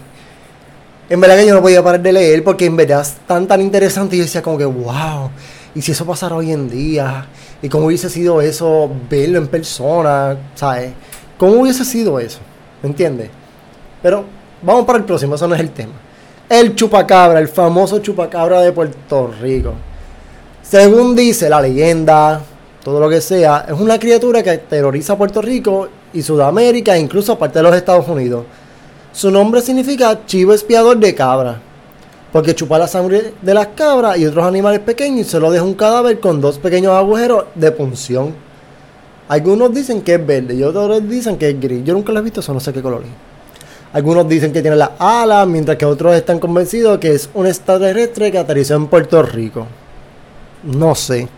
en 1.08 1.20
verdad 1.20 1.36
que 1.38 1.46
yo 1.46 1.54
no 1.54 1.62
podía 1.62 1.82
parar 1.82 2.02
de 2.02 2.12
leer 2.12 2.44
porque 2.44 2.66
en 2.66 2.76
verdad 2.76 3.00
es 3.00 3.14
tan 3.26 3.46
tan 3.46 3.62
interesante 3.62 4.16
y 4.16 4.18
yo 4.18 4.24
decía 4.26 4.42
como 4.42 4.58
que 4.58 4.66
wow, 4.66 5.30
y 5.74 5.82
si 5.82 5.92
eso 5.92 6.04
pasara 6.04 6.36
hoy 6.36 6.52
en 6.52 6.68
día, 6.68 7.26
y 7.62 7.68
cómo 7.68 7.86
hubiese 7.86 8.08
sido 8.08 8.40
eso, 8.40 8.90
verlo 9.08 9.38
en 9.38 9.48
persona, 9.48 10.36
¿sabes? 10.54 10.92
¿Cómo 11.36 11.60
hubiese 11.60 11.84
sido 11.84 12.18
eso? 12.18 12.38
¿Me 12.82 12.88
entiendes? 12.88 13.30
Pero 14.02 14.24
vamos 14.62 14.84
para 14.84 14.98
el 14.98 15.04
próximo, 15.04 15.34
eso 15.34 15.48
no 15.48 15.54
es 15.54 15.60
el 15.60 15.70
tema. 15.70 15.94
El 16.48 16.74
chupacabra, 16.74 17.40
el 17.40 17.48
famoso 17.48 17.98
chupacabra 17.98 18.60
de 18.60 18.72
Puerto 18.72 19.32
Rico. 19.40 19.74
Según 20.62 21.14
dice 21.14 21.48
la 21.48 21.60
leyenda, 21.60 22.40
todo 22.82 23.00
lo 23.00 23.08
que 23.08 23.20
sea, 23.20 23.66
es 23.68 23.78
una 23.78 23.98
criatura 23.98 24.42
que 24.42 24.58
terroriza 24.58 25.12
a 25.12 25.18
Puerto 25.18 25.42
Rico 25.42 25.88
y 26.12 26.22
Sudamérica 26.22 26.96
e 26.96 27.00
incluso 27.00 27.38
parte 27.38 27.58
de 27.58 27.64
los 27.64 27.74
Estados 27.74 28.08
Unidos. 28.08 28.44
Su 29.12 29.30
nombre 29.30 29.60
significa 29.60 30.24
chivo 30.26 30.52
espiador 30.52 30.98
de 30.98 31.14
cabra, 31.14 31.60
porque 32.32 32.54
chupa 32.54 32.78
la 32.78 32.86
sangre 32.86 33.34
de 33.40 33.54
las 33.54 33.68
cabras 33.68 34.18
y 34.18 34.26
otros 34.26 34.44
animales 34.44 34.80
pequeños 34.80 35.26
y 35.26 35.30
solo 35.30 35.50
deja 35.50 35.64
un 35.64 35.74
cadáver 35.74 36.20
con 36.20 36.40
dos 36.40 36.58
pequeños 36.58 36.92
agujeros 36.92 37.44
de 37.54 37.72
punción. 37.72 38.34
Algunos 39.28 39.74
dicen 39.74 40.02
que 40.02 40.14
es 40.14 40.26
verde 40.26 40.54
y 40.54 40.62
otros 40.62 41.08
dicen 41.08 41.36
que 41.36 41.50
es 41.50 41.60
gris. 41.60 41.84
Yo 41.84 41.94
nunca 41.94 42.12
lo 42.12 42.20
he 42.20 42.22
visto, 42.22 42.40
eso 42.40 42.52
no 42.52 42.60
sé 42.60 42.72
qué 42.72 42.82
color. 42.82 43.02
Algunos 43.92 44.28
dicen 44.28 44.52
que 44.52 44.60
tiene 44.60 44.76
las 44.76 44.90
alas, 44.98 45.46
mientras 45.46 45.78
que 45.78 45.86
otros 45.86 46.14
están 46.14 46.38
convencidos 46.38 46.98
que 46.98 47.14
es 47.14 47.30
un 47.32 47.46
extraterrestre 47.46 48.30
que 48.30 48.38
aterrizó 48.38 48.74
en 48.74 48.86
Puerto 48.86 49.22
Rico. 49.22 49.66
No 50.62 50.94
sé. 50.94 51.28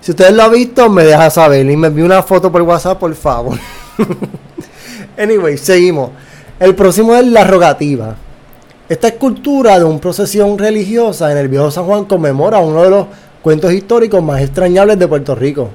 Si 0.00 0.12
ustedes 0.12 0.32
lo 0.32 0.44
han 0.44 0.52
visto, 0.52 0.88
me 0.88 1.04
deja 1.04 1.28
saber 1.28 1.68
y 1.68 1.76
me 1.76 1.88
envíe 1.88 2.02
una 2.02 2.22
foto 2.22 2.50
por 2.50 2.62
WhatsApp, 2.62 2.98
por 2.98 3.14
favor. 3.14 3.58
anyway, 5.18 5.58
seguimos. 5.58 6.10
El 6.58 6.74
próximo 6.74 7.14
es 7.14 7.26
la 7.26 7.44
rogativa. 7.44 8.16
Esta 8.88 9.08
escultura 9.08 9.78
de 9.78 9.84
una 9.84 10.00
procesión 10.00 10.56
religiosa 10.56 11.30
en 11.30 11.36
el 11.36 11.48
viejo 11.48 11.70
San 11.70 11.84
Juan 11.84 12.06
conmemora 12.06 12.60
uno 12.60 12.82
de 12.82 12.88
los 12.88 13.06
cuentos 13.42 13.70
históricos 13.70 14.22
más 14.22 14.40
extrañables 14.40 14.98
de 14.98 15.06
Puerto 15.06 15.34
Rico. 15.34 15.68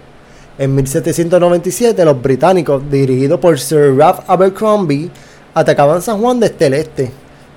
En 0.58 0.74
1797 0.74 2.06
los 2.06 2.20
británicos, 2.20 2.82
dirigidos 2.90 3.40
por 3.40 3.60
Sir 3.60 3.96
Ralph 3.96 4.22
Abercrombie, 4.28 5.12
atacaban 5.54 6.02
San 6.02 6.20
Juan 6.20 6.40
desde 6.40 6.66
el 6.66 6.74
este. 6.74 7.12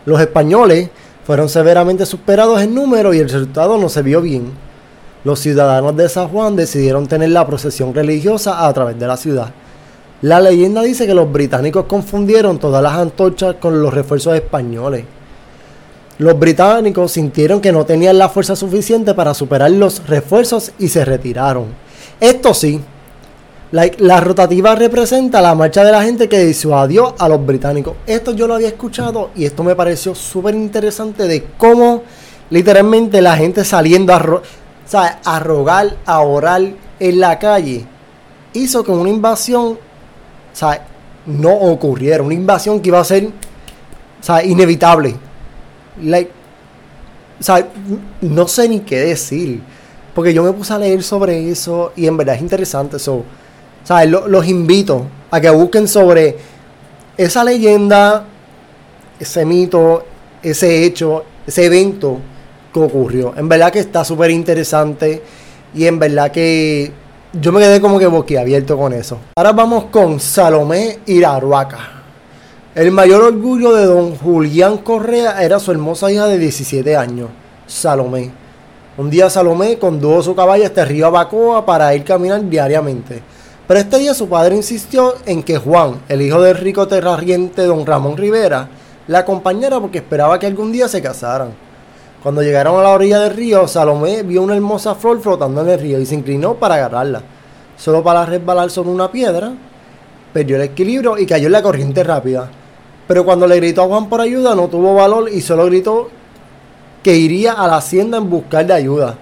Los 0.04 0.20
españoles 0.20 0.90
fueron 1.24 1.48
severamente 1.48 2.04
superados 2.04 2.60
en 2.60 2.74
número 2.74 3.14
y 3.14 3.20
el 3.20 3.30
resultado 3.30 3.78
no 3.78 3.88
se 3.88 4.02
vio 4.02 4.20
bien. 4.20 4.52
Los 5.24 5.40
ciudadanos 5.40 5.96
de 5.96 6.10
San 6.10 6.28
Juan 6.28 6.54
decidieron 6.54 7.06
tener 7.06 7.30
la 7.30 7.46
procesión 7.46 7.94
religiosa 7.94 8.66
a 8.66 8.72
través 8.74 8.98
de 8.98 9.06
la 9.06 9.16
ciudad. 9.16 9.54
La 10.20 10.38
leyenda 10.38 10.82
dice 10.82 11.06
que 11.06 11.14
los 11.14 11.32
británicos 11.32 11.86
confundieron 11.86 12.58
todas 12.58 12.82
las 12.82 12.92
antorchas 12.92 13.54
con 13.58 13.80
los 13.80 13.94
refuerzos 13.94 14.34
españoles. 14.34 15.15
Los 16.18 16.38
británicos 16.38 17.12
sintieron 17.12 17.60
que 17.60 17.72
no 17.72 17.84
tenían 17.84 18.18
la 18.18 18.28
fuerza 18.28 18.56
suficiente 18.56 19.12
para 19.12 19.34
superar 19.34 19.70
los 19.70 20.06
refuerzos 20.06 20.72
y 20.78 20.88
se 20.88 21.04
retiraron. 21.04 21.66
Esto 22.20 22.54
sí, 22.54 22.80
la, 23.72 24.20
rotativa 24.20 24.74
representa 24.74 25.42
la 25.42 25.54
marcha 25.54 25.84
de 25.84 25.92
la 25.92 26.02
gente 26.02 26.28
que 26.28 26.44
disuadió 26.44 27.14
a 27.18 27.28
los 27.28 27.44
británicos. 27.44 27.96
Esto 28.06 28.32
yo 28.32 28.46
lo 28.46 28.54
había 28.54 28.68
escuchado 28.68 29.30
y 29.34 29.44
esto 29.44 29.62
me 29.64 29.74
pareció 29.74 30.14
súper 30.14 30.54
interesante 30.54 31.24
de 31.24 31.44
cómo 31.58 32.02
literalmente 32.48 33.20
la 33.20 33.36
gente 33.36 33.64
saliendo 33.64 34.14
a, 34.14 34.40
a 35.24 35.40
rogar, 35.40 35.96
a 36.06 36.20
orar 36.20 36.62
en 36.98 37.20
la 37.20 37.38
calle, 37.38 37.84
hizo 38.54 38.82
que 38.82 38.92
una 38.92 39.10
invasión 39.10 39.78
no 41.26 41.52
ocurriera. 41.52 42.22
Una 42.22 42.34
invasión 42.34 42.80
que 42.80 42.88
iba 42.88 43.00
a 43.00 43.04
ser 43.04 43.28
inevitable. 44.44 45.16
Like, 46.02 46.30
o 47.38 47.42
sea, 47.42 47.68
no 48.20 48.48
sé 48.48 48.68
ni 48.68 48.80
qué 48.80 49.00
decir. 49.00 49.62
porque 50.14 50.32
yo 50.32 50.42
me 50.42 50.52
puse 50.52 50.72
a 50.72 50.78
leer 50.78 51.02
sobre 51.02 51.50
eso 51.50 51.92
y 51.94 52.06
en 52.06 52.16
verdad 52.16 52.36
es 52.36 52.40
interesante. 52.40 52.98
So, 52.98 53.22
¿sabes? 53.84 54.08
los 54.10 54.46
invito 54.48 55.06
a 55.30 55.38
que 55.42 55.50
busquen 55.50 55.86
sobre 55.86 56.38
esa 57.18 57.44
leyenda, 57.44 58.24
ese 59.20 59.44
mito, 59.44 60.06
ese 60.42 60.84
hecho, 60.84 61.22
ese 61.46 61.66
evento 61.66 62.18
que 62.72 62.80
ocurrió. 62.80 63.34
En 63.36 63.46
verdad 63.46 63.70
que 63.70 63.80
está 63.80 64.06
súper 64.06 64.30
interesante 64.30 65.22
y 65.74 65.84
en 65.84 65.98
verdad 65.98 66.30
que 66.30 66.90
yo 67.34 67.52
me 67.52 67.60
quedé 67.60 67.78
como 67.82 67.98
que 67.98 68.06
boquiabierto 68.06 68.78
con 68.78 68.94
eso. 68.94 69.18
Ahora 69.36 69.52
vamos 69.52 69.84
con 69.90 70.18
Salomé 70.18 71.00
Iraruaca. 71.04 71.95
El 72.76 72.92
mayor 72.92 73.22
orgullo 73.22 73.72
de 73.72 73.86
don 73.86 74.18
Julián 74.18 74.76
Correa 74.76 75.42
era 75.42 75.58
su 75.58 75.70
hermosa 75.72 76.12
hija 76.12 76.26
de 76.26 76.36
17 76.36 76.94
años, 76.94 77.30
Salomé. 77.66 78.30
Un 78.98 79.08
día 79.08 79.30
Salomé 79.30 79.78
condujo 79.78 80.22
su 80.22 80.36
caballo 80.36 80.66
hasta 80.66 80.82
el 80.82 80.90
río 80.90 81.06
Abacoa 81.06 81.64
para 81.64 81.94
ir 81.94 82.04
caminar 82.04 82.46
diariamente. 82.46 83.22
Pero 83.66 83.80
este 83.80 83.96
día 83.96 84.12
su 84.12 84.28
padre 84.28 84.56
insistió 84.56 85.14
en 85.24 85.42
que 85.42 85.56
Juan, 85.56 86.02
el 86.10 86.20
hijo 86.20 86.38
del 86.42 86.58
rico 86.58 86.86
terrariente 86.86 87.62
don 87.62 87.86
Ramón 87.86 88.18
Rivera, 88.18 88.68
la 89.06 89.20
acompañara 89.20 89.80
porque 89.80 89.96
esperaba 89.96 90.38
que 90.38 90.46
algún 90.46 90.70
día 90.70 90.86
se 90.86 91.00
casaran. 91.00 91.54
Cuando 92.22 92.42
llegaron 92.42 92.78
a 92.78 92.82
la 92.82 92.90
orilla 92.90 93.20
del 93.20 93.34
río, 93.34 93.66
Salomé 93.66 94.22
vio 94.22 94.42
una 94.42 94.54
hermosa 94.54 94.94
flor 94.94 95.18
flotando 95.22 95.62
en 95.62 95.70
el 95.70 95.80
río 95.80 95.98
y 95.98 96.04
se 96.04 96.14
inclinó 96.14 96.56
para 96.56 96.74
agarrarla. 96.74 97.22
Solo 97.78 98.04
para 98.04 98.26
resbalar 98.26 98.68
sobre 98.68 98.90
una 98.90 99.10
piedra, 99.10 99.54
perdió 100.34 100.56
el 100.56 100.62
equilibrio 100.62 101.16
y 101.16 101.24
cayó 101.24 101.46
en 101.46 101.52
la 101.52 101.62
corriente 101.62 102.04
rápida. 102.04 102.50
Pero 103.06 103.24
cuando 103.24 103.46
le 103.46 103.56
gritó 103.56 103.82
a 103.82 103.86
Juan 103.86 104.08
por 104.08 104.20
ayuda, 104.20 104.54
no 104.54 104.68
tuvo 104.68 104.94
valor 104.94 105.28
y 105.32 105.40
solo 105.40 105.66
gritó 105.66 106.10
que 107.02 107.16
iría 107.16 107.52
a 107.52 107.68
la 107.68 107.76
hacienda 107.76 108.18
en 108.18 108.28
buscar 108.28 108.66
de 108.66 108.74
ayuda. 108.74 109.16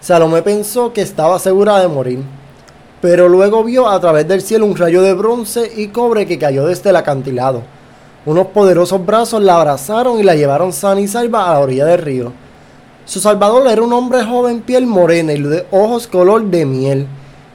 Salomé 0.00 0.42
pensó 0.42 0.92
que 0.92 1.02
estaba 1.02 1.38
segura 1.38 1.78
de 1.78 1.88
morir 1.88 2.24
pero 3.00 3.28
luego 3.28 3.64
vio 3.64 3.88
a 3.88 3.98
través 4.00 4.28
del 4.28 4.42
cielo 4.42 4.66
un 4.66 4.76
rayo 4.76 5.02
de 5.02 5.14
bronce 5.14 5.70
y 5.76 5.88
cobre 5.88 6.26
que 6.26 6.38
cayó 6.38 6.66
desde 6.66 6.90
el 6.90 6.96
acantilado. 6.96 7.62
Unos 8.26 8.48
poderosos 8.48 9.04
brazos 9.04 9.42
la 9.42 9.56
abrazaron 9.56 10.18
y 10.20 10.22
la 10.22 10.34
llevaron 10.34 10.72
sana 10.72 11.00
y 11.00 11.08
salva 11.08 11.50
a 11.50 11.54
la 11.54 11.60
orilla 11.60 11.86
del 11.86 12.02
río. 12.02 12.32
Su 13.06 13.18
salvador 13.18 13.66
era 13.66 13.82
un 13.82 13.92
hombre 13.94 14.22
joven, 14.22 14.60
piel 14.60 14.86
morena 14.86 15.32
y 15.32 15.40
de 15.40 15.66
ojos 15.70 16.06
color 16.06 16.44
de 16.44 16.66
miel, 16.66 17.06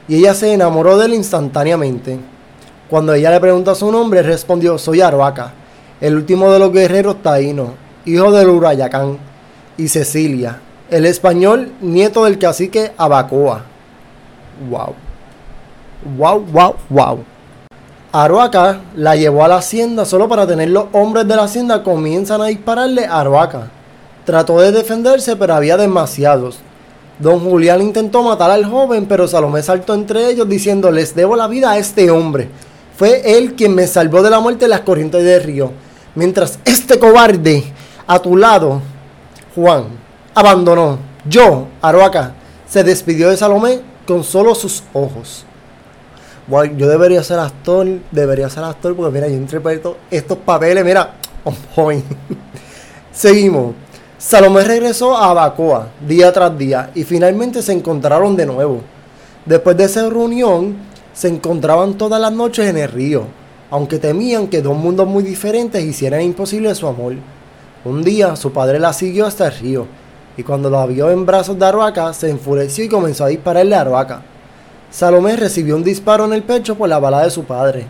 y 0.08 0.16
ella 0.16 0.34
se 0.34 0.52
enamoró 0.52 0.98
de 0.98 1.06
él 1.06 1.14
instantáneamente. 1.14 2.18
Cuando 2.90 3.14
ella 3.14 3.30
le 3.30 3.40
preguntó 3.40 3.74
su 3.74 3.90
nombre, 3.90 4.22
respondió, 4.22 4.76
soy 4.76 5.00
Arbaca, 5.00 5.52
el 6.00 6.16
último 6.16 6.50
de 6.52 6.58
los 6.58 6.72
guerreros 6.72 7.22
taínos, 7.22 7.70
hijo 8.04 8.30
del 8.32 8.48
Urayacán, 8.48 9.18
y 9.76 9.88
Cecilia, 9.88 10.60
el 10.90 11.06
español, 11.06 11.72
nieto 11.80 12.24
del 12.24 12.38
cacique 12.38 12.92
Abacoa. 12.96 13.64
Wow. 14.70 14.94
Wow, 16.16 16.44
wow, 16.52 16.74
wow. 16.88 17.24
Aruaca 18.12 18.80
la 18.94 19.16
llevó 19.16 19.44
a 19.44 19.48
la 19.48 19.56
hacienda 19.56 20.04
solo 20.04 20.28
para 20.28 20.46
tener 20.46 20.70
los 20.70 20.86
hombres 20.92 21.26
de 21.28 21.36
la 21.36 21.44
hacienda 21.44 21.82
comienzan 21.82 22.40
a 22.40 22.46
dispararle 22.46 23.04
a 23.04 23.20
Aruaca. 23.20 23.70
Trató 24.24 24.60
de 24.60 24.72
defenderse, 24.72 25.36
pero 25.36 25.54
había 25.54 25.76
demasiados. 25.76 26.60
Don 27.18 27.40
Julián 27.40 27.82
intentó 27.82 28.22
matar 28.22 28.50
al 28.50 28.64
joven, 28.64 29.06
pero 29.06 29.26
Salomé 29.28 29.62
saltó 29.62 29.94
entre 29.94 30.30
ellos 30.30 30.48
diciendo, 30.48 30.90
les 30.90 31.14
debo 31.14 31.36
la 31.36 31.46
vida 31.46 31.72
a 31.72 31.78
este 31.78 32.10
hombre. 32.10 32.48
Fue 32.96 33.36
él 33.36 33.54
quien 33.54 33.74
me 33.74 33.86
salvó 33.86 34.22
de 34.22 34.30
la 34.30 34.40
muerte 34.40 34.64
en 34.64 34.70
las 34.70 34.80
corrientes 34.80 35.24
del 35.24 35.42
río. 35.42 35.72
Mientras 36.16 36.58
este 36.64 36.98
cobarde 36.98 37.62
a 38.08 38.18
tu 38.18 38.36
lado, 38.36 38.82
Juan, 39.54 39.84
abandonó. 40.34 40.98
Yo, 41.28 41.68
Aruaca, 41.80 42.34
se 42.68 42.82
despidió 42.82 43.30
de 43.30 43.36
Salomé 43.36 43.80
con 44.06 44.24
solo 44.24 44.56
sus 44.56 44.82
ojos 44.92 45.46
yo 46.76 46.88
debería 46.88 47.22
ser 47.22 47.38
actor, 47.38 47.86
debería 48.10 48.48
ser 48.48 48.64
actor 48.64 48.94
porque 48.94 49.12
mira, 49.12 49.28
yo 49.28 49.34
interpreto 49.34 49.96
estos 50.10 50.38
papeles, 50.38 50.84
mira. 50.84 51.14
Seguimos. 53.12 53.74
Salomé 54.18 54.64
regresó 54.64 55.16
a 55.16 55.30
Abacoa 55.30 55.88
día 56.06 56.32
tras 56.32 56.56
día 56.56 56.90
y 56.94 57.04
finalmente 57.04 57.62
se 57.62 57.72
encontraron 57.72 58.36
de 58.36 58.46
nuevo. 58.46 58.80
Después 59.44 59.76
de 59.76 59.84
esa 59.84 60.08
reunión, 60.08 60.76
se 61.12 61.28
encontraban 61.28 61.94
todas 61.94 62.20
las 62.20 62.32
noches 62.32 62.68
en 62.68 62.78
el 62.78 62.90
río, 62.90 63.24
aunque 63.76 63.98
temían 63.98 64.48
que 64.48 64.62
dos 64.62 64.74
mundos 64.74 65.06
muy 65.06 65.22
diferentes 65.22 65.84
hicieran 65.84 66.22
imposible 66.22 66.74
su 66.74 66.86
amor. 66.86 67.12
Un 67.84 68.02
día 68.02 68.34
su 68.34 68.50
padre 68.50 68.78
la 68.78 68.94
siguió 68.94 69.26
hasta 69.26 69.48
el 69.48 69.58
río 69.58 69.86
y 70.34 70.42
cuando 70.42 70.70
la 70.70 70.86
vio 70.86 71.10
en 71.10 71.26
brazos 71.26 71.58
de 71.58 71.66
Aruaca 71.66 72.14
se 72.14 72.30
enfureció 72.30 72.84
y 72.84 72.88
comenzó 72.88 73.24
a 73.24 73.28
dispararle 73.28 73.74
a 73.74 73.82
Aruaca. 73.82 74.22
Salomé 74.90 75.36
recibió 75.36 75.76
un 75.76 75.84
disparo 75.84 76.24
en 76.24 76.32
el 76.32 76.42
pecho 76.42 76.74
por 76.74 76.88
la 76.88 76.98
bala 76.98 77.22
de 77.22 77.30
su 77.30 77.44
padre. 77.44 77.86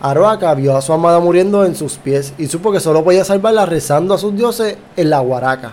Aroaca 0.00 0.54
vio 0.54 0.74
a 0.74 0.80
su 0.80 0.94
amada 0.94 1.20
muriendo 1.20 1.66
en 1.66 1.76
sus 1.76 1.98
pies 1.98 2.32
y 2.38 2.46
supo 2.46 2.72
que 2.72 2.80
solo 2.80 3.04
podía 3.04 3.22
salvarla 3.22 3.66
rezando 3.66 4.14
a 4.14 4.18
sus 4.18 4.34
dioses 4.34 4.78
en 4.96 5.10
la 5.10 5.20
guaraca. 5.20 5.72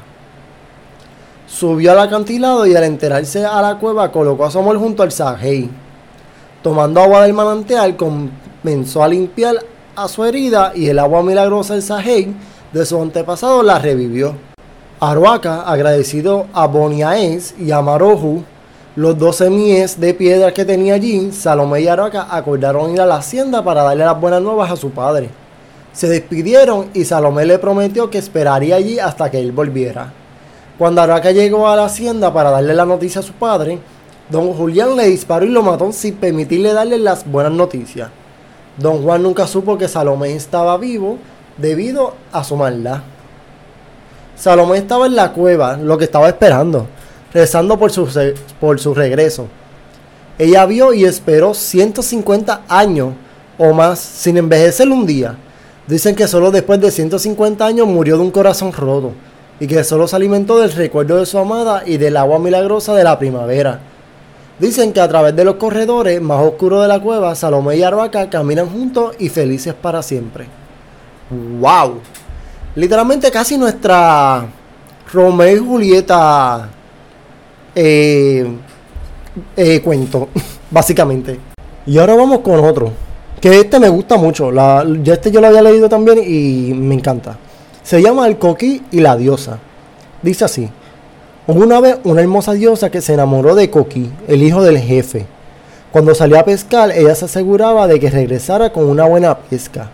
Subió 1.48 1.94
al 1.94 2.00
acantilado 2.00 2.68
y 2.68 2.76
al 2.76 2.84
enterarse 2.84 3.46
a 3.46 3.62
la 3.62 3.78
cueva 3.80 4.12
colocó 4.12 4.44
a 4.44 4.52
su 4.52 4.60
amor 4.60 4.78
junto 4.80 5.02
al 5.02 5.14
Sahei. 5.14 5.70
Tomando 6.62 7.00
agua 7.00 7.24
del 7.24 7.32
manantial 7.32 7.96
comenzó 8.62 9.04
a 9.04 9.08
limpiar 9.08 9.56
a 9.96 10.08
su 10.08 10.24
herida 10.24 10.74
y 10.76 10.88
el 10.88 11.00
agua 11.00 11.24
milagrosa 11.24 11.74
del 11.74 11.84
Sahei 11.84 12.34
de 12.74 12.86
su 12.86 13.02
antepasado 13.02 13.64
la 13.64 13.80
revivió. 13.80 14.36
Aroaca, 15.00 15.62
agradecido 15.62 16.48
a 16.54 16.68
Boniaes 16.68 17.56
y 17.58 17.72
a 17.72 17.82
Marohu, 17.82 18.44
los 18.96 19.18
doce 19.18 19.50
mies 19.50 20.00
de 20.00 20.14
piedra 20.14 20.54
que 20.54 20.66
tenía 20.66 20.96
allí, 20.96 21.32
Salomé 21.32 21.82
y 21.82 21.88
Araca 21.88 22.28
acordaron 22.30 22.92
ir 22.92 23.02
a 23.02 23.06
la 23.06 23.16
hacienda 23.16 23.64
para 23.64 23.84
darle 23.84 24.04
las 24.04 24.20
buenas 24.20 24.42
nuevas 24.42 24.72
a 24.72 24.76
su 24.76 24.92
padre. 24.92 25.30
Se 25.94 26.10
despidieron 26.10 26.90
y 26.94 27.06
Salomé 27.06 27.46
le 27.46 27.60
prometió 27.60 28.10
que 28.10 28.18
esperaría 28.18 28.76
allí 28.76 29.00
hasta 29.00 29.32
que 29.32 29.40
él 29.40 29.52
volviera. 29.52 30.12
Cuando 30.78 31.02
Araca 31.02 31.32
llegó 31.32 31.68
a 31.68 31.76
la 31.76 31.86
hacienda 31.86 32.34
para 32.34 32.52
darle 32.52 32.74
la 32.74 32.86
noticia 32.86 33.22
a 33.22 33.24
su 33.24 33.34
padre, 33.34 33.80
don 34.30 34.54
Julián 34.54 34.96
le 34.96 35.08
disparó 35.08 35.46
y 35.46 35.50
lo 35.50 35.64
mató 35.64 35.92
sin 35.92 36.16
permitirle 36.16 36.74
darle 36.74 36.98
las 36.98 37.30
buenas 37.30 37.54
noticias. 37.54 38.10
Don 38.80 39.04
Juan 39.04 39.24
nunca 39.24 39.48
supo 39.48 39.78
que 39.78 39.88
Salomé 39.88 40.34
estaba 40.34 40.78
vivo 40.78 41.18
debido 41.58 42.16
a 42.32 42.44
su 42.44 42.56
maldad. 42.56 43.02
Salomé 44.36 44.78
estaba 44.78 45.06
en 45.06 45.16
la 45.16 45.34
cueva, 45.34 45.78
lo 45.78 45.98
que 45.98 46.06
estaba 46.06 46.28
esperando 46.28 46.88
rezando 47.34 47.78
por 47.78 47.92
su, 47.92 48.08
por 48.60 48.80
su 48.80 48.94
regreso. 48.94 49.48
Ella 50.38 50.66
vio 50.66 50.94
y 50.94 51.06
esperó 51.06 51.54
150 51.54 52.62
años 52.68 53.14
o 53.58 53.74
más 53.74 54.00
sin 54.00 54.38
envejecer 54.38 54.88
un 54.90 55.06
día. 55.06 55.36
Dicen 55.88 56.16
que 56.16 56.28
solo 56.28 56.52
después 56.52 56.80
de 56.80 56.92
150 56.92 57.66
años 57.66 57.88
murió 57.88 58.16
de 58.18 58.24
un 58.24 58.32
corazón 58.32 58.72
roto 58.72 59.14
y 59.60 59.68
que 59.68 59.84
solo 59.84 60.08
se 60.08 60.16
alimentó 60.16 60.60
del 60.60 60.72
recuerdo 60.72 61.18
de 61.18 61.26
su 61.26 61.38
amada 61.38 61.84
y 61.86 61.98
del 61.98 62.16
agua 62.16 62.40
milagrosa 62.40 62.96
de 62.96 63.04
la 63.04 63.20
primavera. 63.20 63.80
Dicen 64.60 64.92
que 64.92 65.00
a 65.00 65.08
través 65.08 65.34
de 65.36 65.46
los 65.46 65.56
corredores 65.56 66.22
más 66.22 66.46
oscuros 66.46 66.82
de 66.82 66.90
la 66.90 67.00
cueva, 67.00 67.34
Salomé 67.34 67.78
y 67.78 67.84
Arbaca 67.84 68.30
caminan 68.30 68.70
juntos 68.70 69.16
y 69.18 69.30
felices 69.30 69.74
para 69.74 70.04
siempre. 70.04 70.48
¡Wow! 71.30 72.00
Literalmente 72.76 73.32
casi 73.32 73.58
nuestra 73.58 74.46
Romeo 75.14 75.56
y 75.56 75.60
Julieta 75.60 76.70
eh, 77.74 78.52
eh, 79.56 79.82
cuento, 79.82 80.28
básicamente. 80.72 81.40
Y 81.86 81.98
ahora 81.98 82.16
vamos 82.16 82.40
con 82.40 82.60
otro, 82.60 82.92
que 83.40 83.62
este 83.62 83.80
me 83.80 83.88
gusta 83.88 84.18
mucho. 84.18 84.52
La, 84.52 84.86
ya 85.02 85.14
este 85.14 85.32
yo 85.32 85.40
lo 85.40 85.48
había 85.48 85.62
leído 85.62 85.88
también 85.88 86.20
y 86.26 86.74
me 86.74 86.96
encanta. 86.96 87.38
Se 87.82 88.02
llama 88.02 88.28
El 88.28 88.38
Coquí 88.38 88.84
y 88.92 89.00
la 89.00 89.16
diosa. 89.16 89.58
Dice 90.22 90.44
así. 90.44 90.70
Una 91.52 91.82
vez 91.82 91.98
una 92.04 92.22
hermosa 92.22 92.54
diosa 92.54 92.92
que 92.92 93.02
se 93.02 93.16
enamoró 93.16 93.56
de 93.56 93.72
Coquí, 93.72 94.12
el 94.28 94.44
hijo 94.44 94.62
del 94.62 94.78
jefe. 94.78 95.26
Cuando 95.92 96.14
salió 96.14 96.38
a 96.40 96.46
pescar, 96.46 96.92
ella 96.92 97.16
se 97.16 97.26
aseguraba 97.26 97.88
de 97.88 98.00
que 98.00 98.12
regresara 98.12 98.72
con 98.72 98.86
una 98.86 99.06
buena 99.06 99.36
pesca. 99.36 99.90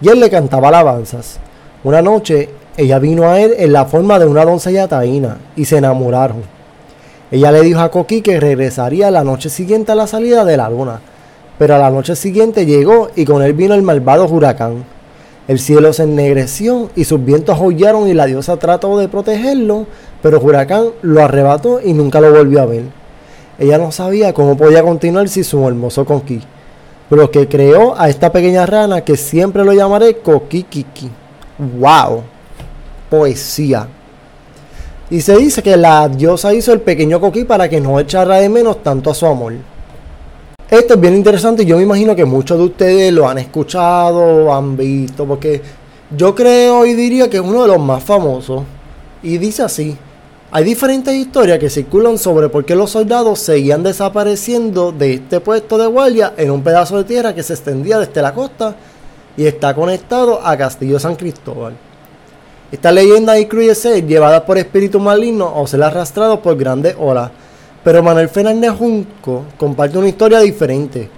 Y 0.00 0.08
él 0.08 0.18
le 0.18 0.28
cantaba 0.30 0.66
alabanzas. 0.66 1.38
Una 1.84 2.02
noche, 2.02 2.48
ella 2.76 2.98
vino 2.98 3.22
a 3.22 3.40
él 3.40 3.54
en 3.56 3.72
la 3.72 3.84
forma 3.84 4.18
de 4.18 4.26
una 4.26 4.44
doncella 4.44 4.88
taína 4.88 5.38
y 5.54 5.66
se 5.66 5.78
enamoraron. 5.78 6.42
Ella 7.30 7.52
le 7.52 7.62
dijo 7.62 7.78
a 7.78 7.92
Coqui 7.92 8.20
que 8.20 8.40
regresaría 8.40 9.08
la 9.12 9.22
noche 9.22 9.48
siguiente 9.48 9.92
a 9.92 9.94
la 9.94 10.08
salida 10.08 10.44
de 10.44 10.56
la 10.56 10.68
luna, 10.68 11.00
pero 11.56 11.76
a 11.76 11.78
la 11.78 11.90
noche 11.90 12.16
siguiente 12.16 12.66
llegó 12.66 13.10
y 13.14 13.24
con 13.24 13.44
él 13.44 13.52
vino 13.52 13.74
el 13.74 13.82
malvado 13.82 14.26
huracán. 14.26 14.84
El 15.46 15.60
cielo 15.60 15.92
se 15.92 16.02
ennegreció 16.02 16.90
y 16.96 17.04
sus 17.04 17.24
vientos 17.24 17.60
aullaron 17.60 18.08
y 18.08 18.14
la 18.14 18.26
diosa 18.26 18.56
trató 18.56 18.98
de 18.98 19.06
protegerlo, 19.06 19.86
pero 20.26 20.40
huracán 20.40 20.86
lo 21.02 21.22
arrebató 21.22 21.80
y 21.80 21.92
nunca 21.92 22.20
lo 22.20 22.32
volvió 22.32 22.60
a 22.60 22.66
ver. 22.66 22.82
Ella 23.60 23.78
no 23.78 23.92
sabía 23.92 24.34
cómo 24.34 24.56
podía 24.56 24.82
continuar 24.82 25.28
sin 25.28 25.44
su 25.44 25.64
hermoso 25.68 26.04
Coqui, 26.04 26.40
pero 27.08 27.30
que 27.30 27.46
creó 27.46 27.96
a 27.96 28.08
esta 28.08 28.32
pequeña 28.32 28.66
rana 28.66 29.02
que 29.02 29.16
siempre 29.16 29.64
lo 29.64 29.72
llamaré 29.72 30.16
Coqui 30.16 30.64
Kiki. 30.64 31.08
¡Wow! 31.78 32.24
Poesía. 33.08 33.86
Y 35.10 35.20
se 35.20 35.36
dice 35.36 35.62
que 35.62 35.76
la 35.76 36.08
diosa 36.08 36.52
hizo 36.52 36.72
el 36.72 36.80
pequeño 36.80 37.20
coquí 37.20 37.44
para 37.44 37.68
que 37.68 37.80
no 37.80 38.00
echara 38.00 38.38
de 38.38 38.48
menos 38.48 38.82
tanto 38.82 39.10
a 39.10 39.14
su 39.14 39.26
amor. 39.26 39.52
Esto 40.68 40.94
es 40.94 41.00
bien 41.00 41.14
interesante 41.14 41.62
y 41.62 41.66
yo 41.66 41.76
me 41.76 41.84
imagino 41.84 42.16
que 42.16 42.24
muchos 42.24 42.58
de 42.58 42.64
ustedes 42.64 43.12
lo 43.12 43.28
han 43.28 43.38
escuchado, 43.38 44.52
han 44.52 44.76
visto, 44.76 45.24
porque 45.24 45.62
yo 46.10 46.34
creo 46.34 46.84
y 46.84 46.94
diría 46.94 47.30
que 47.30 47.36
es 47.36 47.44
uno 47.44 47.62
de 47.62 47.68
los 47.68 47.78
más 47.78 48.02
famosos. 48.02 48.64
Y 49.22 49.38
dice 49.38 49.62
así, 49.64 49.96
hay 50.50 50.64
diferentes 50.64 51.14
historias 51.14 51.58
que 51.58 51.70
circulan 51.70 52.18
sobre 52.18 52.48
por 52.48 52.64
qué 52.64 52.74
los 52.74 52.90
soldados 52.90 53.40
seguían 53.40 53.82
desapareciendo 53.82 54.92
de 54.92 55.14
este 55.14 55.40
puesto 55.40 55.76
de 55.78 55.86
guardia 55.86 56.34
en 56.36 56.50
un 56.50 56.62
pedazo 56.62 56.98
de 56.98 57.04
tierra 57.04 57.34
que 57.34 57.42
se 57.42 57.54
extendía 57.54 57.98
desde 57.98 58.22
la 58.22 58.32
costa 58.32 58.76
y 59.36 59.46
está 59.46 59.74
conectado 59.74 60.40
a 60.44 60.56
Castillo 60.56 60.98
San 60.98 61.16
Cristóbal. 61.16 61.74
Esta 62.70 62.92
leyenda 62.92 63.38
incluye 63.38 63.74
ser 63.74 64.06
llevada 64.06 64.44
por 64.44 64.58
espíritus 64.58 65.00
malignos 65.00 65.50
o 65.54 65.66
ser 65.66 65.82
arrastrado 65.82 66.40
por 66.40 66.56
grandes 66.56 66.96
olas 66.98 67.30
pero 67.86 68.02
Manuel 68.02 68.28
Fernández 68.28 68.72
Junco 68.72 69.44
comparte 69.56 69.96
una 69.96 70.08
historia 70.08 70.40
diferente 70.40 71.08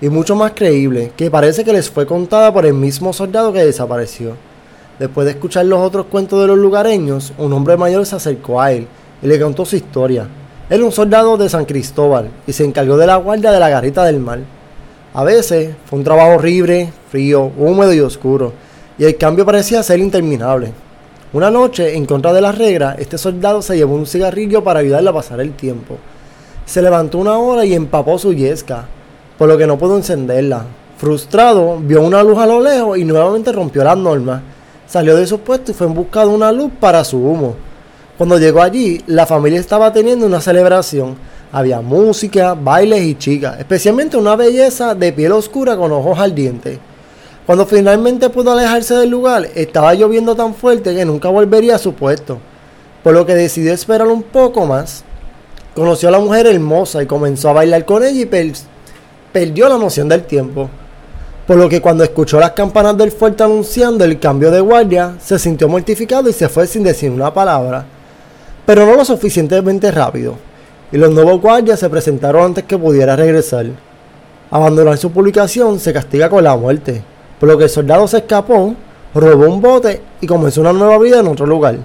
y 0.00 0.08
mucho 0.08 0.34
más 0.34 0.52
creíble, 0.52 1.12
que 1.14 1.30
parece 1.30 1.64
que 1.64 1.72
les 1.74 1.90
fue 1.90 2.06
contada 2.06 2.50
por 2.50 2.64
el 2.64 2.72
mismo 2.72 3.12
soldado 3.12 3.52
que 3.52 3.62
desapareció. 3.62 4.34
Después 4.98 5.24
de 5.24 5.32
escuchar 5.32 5.66
los 5.66 5.80
otros 5.80 6.06
cuentos 6.06 6.40
de 6.40 6.46
los 6.46 6.56
lugareños, 6.56 7.32
un 7.36 7.52
hombre 7.52 7.76
mayor 7.76 8.06
se 8.06 8.16
acercó 8.16 8.60
a 8.60 8.70
él 8.72 8.86
y 9.22 9.26
le 9.26 9.40
contó 9.40 9.64
su 9.64 9.74
historia. 9.74 10.28
Era 10.70 10.84
un 10.84 10.92
soldado 10.92 11.36
de 11.36 11.48
San 11.48 11.64
Cristóbal 11.64 12.30
y 12.46 12.52
se 12.52 12.64
encargó 12.64 12.96
de 12.96 13.06
la 13.06 13.16
guardia 13.16 13.50
de 13.50 13.58
la 13.58 13.68
garita 13.68 14.04
del 14.04 14.20
mar. 14.20 14.38
A 15.12 15.24
veces 15.24 15.74
fue 15.86 15.98
un 15.98 16.04
trabajo 16.04 16.34
horrible, 16.36 16.92
frío, 17.10 17.52
húmedo 17.58 17.92
y 17.92 18.00
oscuro, 18.00 18.52
y 18.96 19.04
el 19.04 19.16
cambio 19.16 19.44
parecía 19.44 19.82
ser 19.82 19.98
interminable. 19.98 20.72
Una 21.32 21.50
noche, 21.50 21.96
en 21.96 22.06
contra 22.06 22.32
de 22.32 22.40
las 22.40 22.56
reglas, 22.56 22.96
este 23.00 23.18
soldado 23.18 23.60
se 23.62 23.76
llevó 23.76 23.96
un 23.96 24.06
cigarrillo 24.06 24.62
para 24.62 24.80
ayudarle 24.80 25.10
a 25.10 25.14
pasar 25.14 25.40
el 25.40 25.52
tiempo. 25.54 25.98
Se 26.64 26.80
levantó 26.80 27.18
una 27.18 27.36
hora 27.36 27.64
y 27.64 27.74
empapó 27.74 28.18
su 28.18 28.32
yesca, 28.32 28.86
por 29.36 29.48
lo 29.48 29.58
que 29.58 29.66
no 29.66 29.76
pudo 29.76 29.96
encenderla. 29.96 30.64
Frustrado, 30.96 31.78
vio 31.80 32.02
una 32.02 32.22
luz 32.22 32.38
a 32.38 32.46
lo 32.46 32.60
lejos 32.60 32.96
y 32.98 33.04
nuevamente 33.04 33.50
rompió 33.50 33.82
las 33.82 33.98
normas. 33.98 34.42
Salió 34.86 35.16
de 35.16 35.26
su 35.26 35.40
puesto 35.40 35.70
y 35.70 35.74
fue 35.74 35.86
en 35.86 35.94
busca 35.94 36.20
de 36.20 36.28
una 36.28 36.52
luz 36.52 36.70
para 36.78 37.04
su 37.04 37.18
humo. 37.18 37.56
Cuando 38.18 38.38
llegó 38.38 38.62
allí, 38.62 39.02
la 39.06 39.26
familia 39.26 39.58
estaba 39.58 39.92
teniendo 39.92 40.26
una 40.26 40.40
celebración. 40.40 41.16
Había 41.50 41.80
música, 41.80 42.54
bailes 42.54 43.02
y 43.02 43.14
chicas, 43.16 43.58
especialmente 43.58 44.16
una 44.16 44.36
belleza 44.36 44.94
de 44.94 45.12
piel 45.12 45.32
oscura 45.32 45.76
con 45.76 45.90
ojos 45.90 46.18
ardientes. 46.18 46.78
Cuando 47.46 47.66
finalmente 47.66 48.30
pudo 48.30 48.52
alejarse 48.52 48.94
del 48.94 49.10
lugar, 49.10 49.48
estaba 49.54 49.94
lloviendo 49.94 50.34
tan 50.34 50.54
fuerte 50.54 50.94
que 50.94 51.04
nunca 51.04 51.28
volvería 51.28 51.74
a 51.74 51.78
su 51.78 51.92
puesto, 51.92 52.38
por 53.02 53.14
lo 53.14 53.26
que 53.26 53.34
decidió 53.34 53.72
esperar 53.72 54.08
un 54.08 54.22
poco 54.22 54.64
más. 54.64 55.04
Conoció 55.74 56.08
a 56.08 56.12
la 56.12 56.20
mujer 56.20 56.46
hermosa 56.46 57.02
y 57.02 57.06
comenzó 57.06 57.50
a 57.50 57.54
bailar 57.54 57.84
con 57.84 58.04
ella 58.04 58.20
y 58.20 58.52
perdió 59.32 59.68
la 59.68 59.76
noción 59.76 60.08
del 60.08 60.24
tiempo. 60.24 60.70
Por 61.46 61.58
lo 61.58 61.68
que 61.68 61.82
cuando 61.82 62.04
escuchó 62.04 62.40
las 62.40 62.52
campanas 62.52 62.96
del 62.96 63.12
fuerte 63.12 63.42
anunciando 63.42 64.02
el 64.02 64.18
cambio 64.18 64.50
de 64.50 64.60
guardia, 64.60 65.16
se 65.20 65.38
sintió 65.38 65.68
mortificado 65.68 66.30
y 66.30 66.32
se 66.32 66.48
fue 66.48 66.66
sin 66.66 66.82
decir 66.82 67.10
una 67.10 67.34
palabra. 67.34 67.84
Pero 68.64 68.86
no 68.86 68.96
lo 68.96 69.04
suficientemente 69.04 69.90
rápido. 69.90 70.36
Y 70.90 70.96
los 70.96 71.10
nuevos 71.10 71.42
guardias 71.42 71.80
se 71.80 71.90
presentaron 71.90 72.46
antes 72.46 72.64
que 72.64 72.78
pudiera 72.78 73.14
regresar. 73.14 73.66
Abandonar 74.50 74.96
su 74.96 75.10
publicación 75.10 75.78
se 75.78 75.92
castiga 75.92 76.30
con 76.30 76.42
la 76.42 76.56
muerte. 76.56 77.02
Por 77.38 77.50
lo 77.50 77.58
que 77.58 77.64
el 77.64 77.70
soldado 77.70 78.08
se 78.08 78.18
escapó, 78.18 78.74
robó 79.14 79.46
un 79.46 79.60
bote 79.60 80.00
y 80.22 80.26
comenzó 80.26 80.62
una 80.62 80.72
nueva 80.72 80.96
vida 80.98 81.20
en 81.20 81.26
otro 81.26 81.44
lugar. 81.44 81.76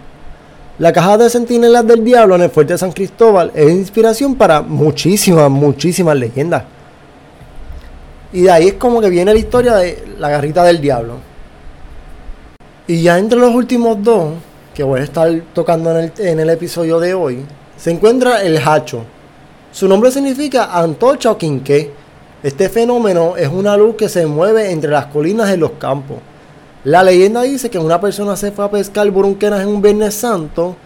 La 0.77 0.93
caja 0.93 1.17
de 1.17 1.29
centinelas 1.29 1.85
del 1.85 2.05
diablo 2.05 2.35
en 2.35 2.43
el 2.43 2.49
fuerte 2.49 2.73
de 2.73 2.79
San 2.79 2.93
Cristóbal 2.93 3.51
es 3.53 3.69
inspiración 3.69 4.35
para 4.35 4.61
muchísimas, 4.61 5.49
muchísimas 5.49 6.15
leyendas. 6.15 6.63
Y 8.31 8.41
de 8.41 8.51
ahí 8.51 8.67
es 8.67 8.73
como 8.75 9.01
que 9.01 9.09
viene 9.09 9.33
la 9.33 9.39
historia 9.39 9.75
de 9.75 10.03
la 10.17 10.29
garrita 10.29 10.63
del 10.63 10.81
diablo. 10.81 11.15
Y 12.87 13.01
ya 13.01 13.17
entre 13.17 13.39
los 13.39 13.53
últimos 13.53 14.03
dos, 14.03 14.33
que 14.73 14.83
voy 14.83 15.01
a 15.01 15.03
estar 15.03 15.29
tocando 15.53 15.91
en 15.91 16.11
el, 16.17 16.25
en 16.25 16.39
el 16.39 16.49
episodio 16.49 16.99
de 16.99 17.13
hoy, 17.13 17.45
se 17.77 17.91
encuentra 17.91 18.43
el 18.43 18.57
hacho. 18.57 19.03
Su 19.71 19.87
nombre 19.87 20.11
significa 20.11 20.77
antorcha 20.77 21.31
o 21.31 21.37
quinqué. 21.37 21.91
Este 22.41 22.69
fenómeno 22.69 23.35
es 23.35 23.49
una 23.49 23.75
luz 23.75 23.95
que 23.95 24.09
se 24.09 24.25
mueve 24.25 24.71
entre 24.71 24.91
las 24.91 25.07
colinas 25.07 25.49
de 25.49 25.57
los 25.57 25.71
campos. 25.71 26.17
La 26.85 27.03
leyenda 27.03 27.41
dice 27.41 27.69
que 27.69 27.77
una 27.77 27.99
persona 27.99 28.37
se 28.37 28.51
fue 28.51 28.63
a 28.63 28.71
pescar 28.71 29.09
burunquenas 29.11 29.61
en 29.61 29.67
un 29.67 29.81
Viernes 29.81 30.15
Santo, 30.15 30.77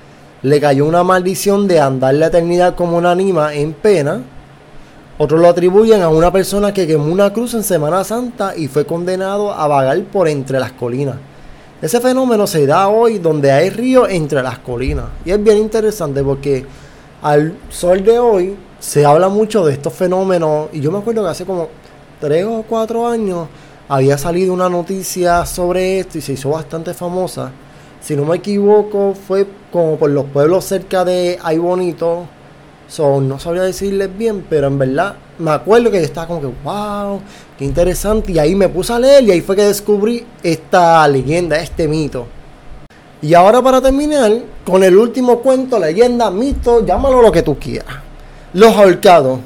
le 0.42 0.60
cayó 0.60 0.86
una 0.86 1.04
maldición 1.04 1.68
de 1.68 1.80
andar 1.80 2.16
la 2.16 2.28
eternidad 2.28 2.76
como 2.76 2.98
una 2.98 3.12
anima 3.12 3.54
en 3.54 3.74
pena. 3.74 4.22
Otros 5.18 5.40
lo 5.40 5.48
atribuyen 5.48 6.02
a 6.02 6.10
una 6.10 6.32
persona 6.32 6.74
que 6.74 6.88
quemó 6.88 7.06
una 7.06 7.32
cruz 7.32 7.54
en 7.54 7.64
Semana 7.64 8.04
Santa 8.04 8.56
y 8.58 8.68
fue 8.68 8.86
condenado 8.86 9.54
a 9.54 9.68
vagar 9.68 10.02
por 10.06 10.28
entre 10.28 10.60
las 10.60 10.72
colinas. 10.72 11.18
Ese 11.84 12.00
fenómeno 12.00 12.48
se 12.48 12.66
da 12.66 12.88
hoy 12.88 13.20
donde 13.20 13.52
hay 13.52 13.70
río 13.70 14.08
entre 14.08 14.42
las 14.42 14.58
colinas. 14.60 15.06
Y 15.24 15.32
es 15.32 15.44
bien 15.44 15.58
interesante 15.58 16.24
porque 16.24 16.66
al 17.22 17.56
sol 17.70 18.04
de 18.04 18.18
hoy 18.18 18.56
se 18.80 19.06
habla 19.06 19.30
mucho 19.30 19.64
de 19.66 19.74
estos 19.74 19.94
fenómenos. 19.94 20.70
Y 20.74 20.80
yo 20.80 20.92
me 20.92 20.98
acuerdo 20.98 21.24
que 21.24 21.30
hace 21.30 21.46
como 21.46 21.68
3 22.20 22.46
o 22.46 22.66
4 22.68 23.08
años 23.08 23.48
había 23.88 24.18
salido 24.18 24.52
una 24.52 24.68
noticia 24.68 25.46
sobre 25.46 26.00
esto 26.00 26.18
y 26.18 26.22
se 26.22 26.34
hizo 26.34 26.50
bastante 26.50 26.94
famosa. 26.96 27.52
Si 28.02 28.16
no 28.16 28.26
me 28.26 28.38
equivoco, 28.38 29.14
fue 29.14 29.46
como 29.72 29.98
por 29.98 30.10
los 30.10 30.26
pueblos 30.26 30.66
cerca 30.66 31.06
de 31.06 31.38
Ay 31.44 31.60
Bonito. 31.60 32.26
No 33.00 33.40
sabría 33.40 33.64
decirles 33.64 34.10
bien, 34.16 34.46
pero 34.50 34.68
en 34.68 34.78
verdad 34.78 35.16
me 35.40 35.52
acuerdo 35.52 35.90
que 35.90 35.98
yo 35.98 36.06
estaba 36.06 36.28
como 36.28 36.42
que, 36.42 36.50
wow, 36.64 37.20
qué 37.58 37.66
interesante. 37.66 38.32
Y 38.32 38.40
ahí 38.40 38.56
me 38.56 38.70
puse 38.70 38.94
a 38.94 39.00
leer 39.00 39.24
y 39.24 39.32
ahí 39.32 39.42
fue 39.42 39.56
que 39.56 39.64
descubrí 39.64 40.26
esta 40.44 41.08
leyenda, 41.08 41.58
este 41.58 41.88
mito. 41.88 42.28
Y 43.22 43.34
ahora 43.34 43.62
para 43.62 43.82
terminar, 43.82 44.32
con 44.66 44.84
el 44.84 44.98
último 44.98 45.40
cuento, 45.40 45.80
leyenda, 45.80 46.30
mito, 46.30 46.86
llámalo 46.86 47.22
lo 47.22 47.32
que 47.32 47.42
tú 47.42 47.58
quieras. 47.58 47.96
Los 48.54 48.76
ahorcados. 48.76 49.40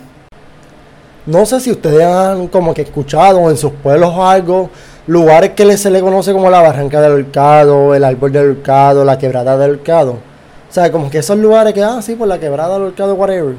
No 1.25 1.45
sé 1.45 1.59
si 1.59 1.71
ustedes 1.71 2.05
han 2.05 2.47
como 2.47 2.73
que 2.73 2.81
escuchado 2.81 3.49
en 3.49 3.57
sus 3.57 3.71
pueblos 3.71 4.13
o 4.15 4.25
algo, 4.25 4.69
lugares 5.07 5.51
que 5.51 5.77
se 5.77 5.89
le 5.89 6.01
conoce 6.01 6.33
como 6.33 6.49
la 6.49 6.61
barranca 6.61 7.01
del 7.01 7.11
Horcado, 7.11 7.93
el 7.93 8.03
árbol 8.03 8.31
del 8.31 8.49
Horcado, 8.51 9.05
la 9.05 9.17
quebrada 9.17 9.57
del 9.57 9.71
Horcado. 9.71 10.26
O 10.69 10.73
sea, 10.73 10.91
como 10.91 11.09
que 11.09 11.19
esos 11.19 11.37
lugares 11.37 11.73
que, 11.73 11.83
ah, 11.83 12.01
sí, 12.01 12.15
por 12.15 12.27
la 12.27 12.39
quebrada 12.39 12.73
del 12.73 12.87
Horcado, 12.87 13.15
whatever. 13.15 13.55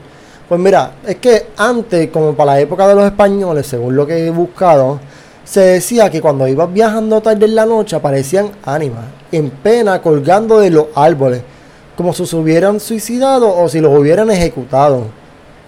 Pues 0.49 0.61
mira, 0.61 0.92
es 1.07 1.16
que 1.16 1.49
antes, 1.57 2.11
como 2.11 2.35
para 2.35 2.53
la 2.53 2.61
época 2.61 2.87
de 2.87 2.94
los 2.94 3.05
españoles, 3.05 3.66
según 3.66 3.97
lo 3.97 4.07
que 4.07 4.27
he 4.27 4.31
buscado, 4.31 5.01
se 5.44 5.61
decía 5.61 6.11
que 6.11 6.21
cuando 6.21 6.47
ibas 6.47 6.73
viajando 6.73 7.21
tarde 7.21 7.47
en 7.47 7.55
la 7.55 7.64
noche 7.64 7.97
aparecían 7.97 8.51
ánimas 8.64 9.05
en 9.33 9.51
pena 9.51 10.01
colgando 10.01 10.59
de 10.59 10.71
los 10.71 10.87
árboles, 10.94 11.42
como 11.97 12.12
si 12.12 12.27
se 12.27 12.37
hubieran 12.37 12.81
suicidado 12.81 13.57
o 13.57 13.68
si 13.68 13.81
los 13.81 13.97
hubieran 13.99 14.31
ejecutado. 14.31 15.05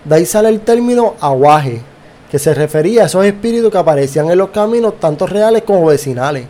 De 0.05 0.15
ahí 0.15 0.27
sale 0.27 0.49
el 0.49 0.61
término 0.61 1.15
aguaje, 1.21 1.83
que 2.31 2.39
se 2.39 2.55
refería 2.55 3.03
a 3.03 3.07
esos 3.07 3.25
espíritus 3.25 3.71
que 3.71 3.79
aparecían 3.79 4.31
en 4.31 4.39
los 4.39 4.51
caminos, 4.51 5.01
tanto 5.01 5.27
reales 5.27 5.63
como 5.63 5.87
vecinales. 5.87 6.47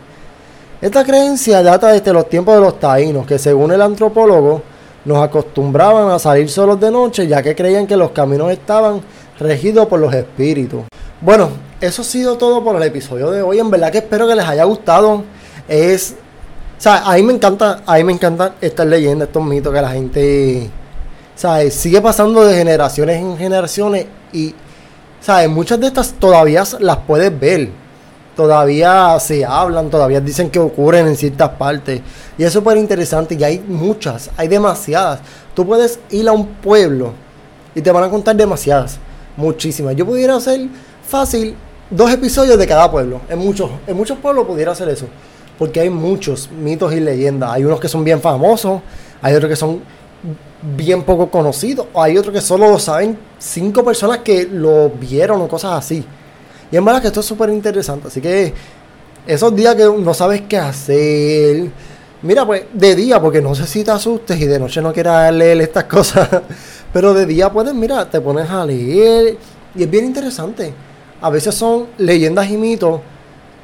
Esta 0.81 1.03
creencia 1.03 1.61
data 1.63 1.89
desde 1.91 2.13
los 2.13 2.29
tiempos 2.29 2.55
de 2.55 2.61
los 2.61 2.79
taínos, 2.79 3.25
que 3.25 3.39
según 3.39 3.71
el 3.71 3.81
antropólogo, 3.81 4.61
nos 5.05 5.23
acostumbraban 5.23 6.11
a 6.11 6.19
salir 6.19 6.49
solos 6.49 6.79
de 6.79 6.91
noche, 6.91 7.27
ya 7.27 7.41
que 7.41 7.55
creían 7.55 7.87
que 7.87 7.95
los 7.95 8.11
caminos 8.11 8.51
estaban 8.51 9.01
regidos 9.39 9.87
por 9.87 9.99
los 9.99 10.13
espíritus. 10.13 10.83
Bueno, 11.19 11.49
eso 11.79 12.01
ha 12.01 12.05
sido 12.05 12.37
todo 12.37 12.63
por 12.63 12.75
el 12.75 12.83
episodio 12.83 13.31
de 13.31 13.41
hoy. 13.41 13.59
En 13.59 13.69
verdad 13.69 13.91
que 13.91 13.99
espero 13.99 14.27
que 14.27 14.35
les 14.35 14.45
haya 14.45 14.63
gustado. 14.63 15.23
Es. 15.67 16.15
O 16.77 16.81
sea, 16.81 17.03
a 17.05 17.15
mí 17.15 17.23
me 17.23 17.33
encanta, 17.33 17.81
a 17.85 17.95
mí 17.97 18.03
me 18.03 18.13
encantan 18.13 18.53
estas 18.59 18.87
leyendas, 18.87 19.27
estos 19.27 19.43
mitos 19.43 19.73
que 19.73 19.81
la 19.81 19.91
gente. 19.91 20.69
O 21.43 21.71
sigue 21.71 22.01
pasando 22.01 22.45
de 22.45 22.55
generaciones 22.55 23.17
en 23.17 23.37
generaciones 23.37 24.05
y 24.31 24.53
¿sabes? 25.21 25.49
Muchas 25.49 25.79
de 25.79 25.87
estas 25.87 26.13
todavía 26.13 26.63
las 26.79 26.97
puedes 26.97 27.39
ver. 27.39 27.69
Todavía 28.41 29.19
se 29.19 29.45
hablan, 29.45 29.91
todavía 29.91 30.19
dicen 30.19 30.49
que 30.49 30.57
ocurren 30.57 31.05
en 31.05 31.15
ciertas 31.15 31.49
partes. 31.49 32.01
Y 32.39 32.43
es 32.43 32.51
súper 32.51 32.75
interesante. 32.75 33.35
Y 33.35 33.43
hay 33.43 33.59
muchas, 33.59 34.31
hay 34.35 34.47
demasiadas. 34.47 35.19
Tú 35.53 35.63
puedes 35.63 35.99
ir 36.09 36.27
a 36.27 36.31
un 36.31 36.47
pueblo 36.47 37.13
y 37.75 37.83
te 37.83 37.91
van 37.91 38.03
a 38.03 38.09
contar 38.09 38.35
demasiadas. 38.35 38.97
Muchísimas. 39.37 39.95
Yo 39.95 40.07
pudiera 40.07 40.37
hacer 40.37 40.59
fácil 41.07 41.55
dos 41.91 42.11
episodios 42.11 42.57
de 42.57 42.65
cada 42.65 42.89
pueblo. 42.89 43.21
En 43.29 43.37
muchos, 43.37 43.69
en 43.85 43.95
muchos 43.95 44.17
pueblos 44.17 44.47
pudiera 44.47 44.71
hacer 44.71 44.89
eso. 44.89 45.05
Porque 45.59 45.79
hay 45.79 45.91
muchos 45.91 46.49
mitos 46.49 46.91
y 46.93 46.99
leyendas. 46.99 47.51
Hay 47.51 47.63
unos 47.63 47.79
que 47.79 47.87
son 47.87 48.03
bien 48.03 48.21
famosos. 48.21 48.81
Hay 49.21 49.35
otros 49.35 49.51
que 49.51 49.55
son 49.55 49.81
bien 50.63 51.03
poco 51.03 51.29
conocido. 51.29 51.89
O 51.93 52.01
hay 52.01 52.17
otro 52.17 52.31
que 52.31 52.41
solo 52.41 52.71
lo 52.71 52.79
saben 52.79 53.19
cinco 53.37 53.83
personas 53.83 54.17
que 54.23 54.47
lo 54.47 54.89
vieron 54.89 55.39
o 55.43 55.47
cosas 55.47 55.73
así. 55.73 56.03
Y 56.71 56.77
en 56.77 56.85
verdad 56.85 57.01
que 57.01 57.07
esto 57.07 57.19
es 57.19 57.25
súper 57.25 57.49
interesante. 57.49 58.07
Así 58.07 58.21
que 58.21 58.53
esos 59.27 59.55
días 59.55 59.75
que 59.75 59.83
no 59.83 60.13
sabes 60.13 60.41
qué 60.47 60.57
hacer, 60.57 61.69
Mira, 62.23 62.45
pues 62.45 62.65
de 62.71 62.95
día, 62.95 63.19
porque 63.19 63.41
no 63.41 63.55
sé 63.55 63.65
si 63.65 63.83
te 63.83 63.89
asustes 63.89 64.39
y 64.39 64.45
de 64.45 64.59
noche 64.59 64.79
no 64.79 64.93
quieras 64.93 65.33
leer 65.33 65.59
estas 65.61 65.83
cosas, 65.85 66.29
pero 66.93 67.15
de 67.15 67.25
día 67.25 67.51
puedes, 67.51 67.73
mira, 67.73 68.07
te 68.07 68.21
pones 68.21 68.47
a 68.47 68.63
leer 68.63 69.37
y 69.73 69.83
es 69.83 69.89
bien 69.89 70.05
interesante. 70.05 70.71
A 71.19 71.31
veces 71.31 71.55
son 71.55 71.87
leyendas 71.97 72.47
y 72.51 72.57
mitos 72.57 73.01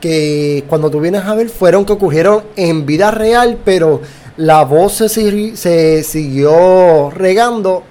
que 0.01 0.63
cuando 0.67 0.89
tú 0.89 0.99
vienes 0.99 1.23
a 1.23 1.35
ver 1.35 1.49
fueron 1.49 1.85
que 1.85 1.93
ocurrieron 1.93 2.45
en 2.55 2.83
vida 2.83 3.11
real, 3.11 3.59
pero 3.63 4.01
la 4.37 4.63
voz 4.63 4.93
se, 4.93 5.55
se 5.55 6.03
siguió 6.03 7.11
regando 7.11 7.83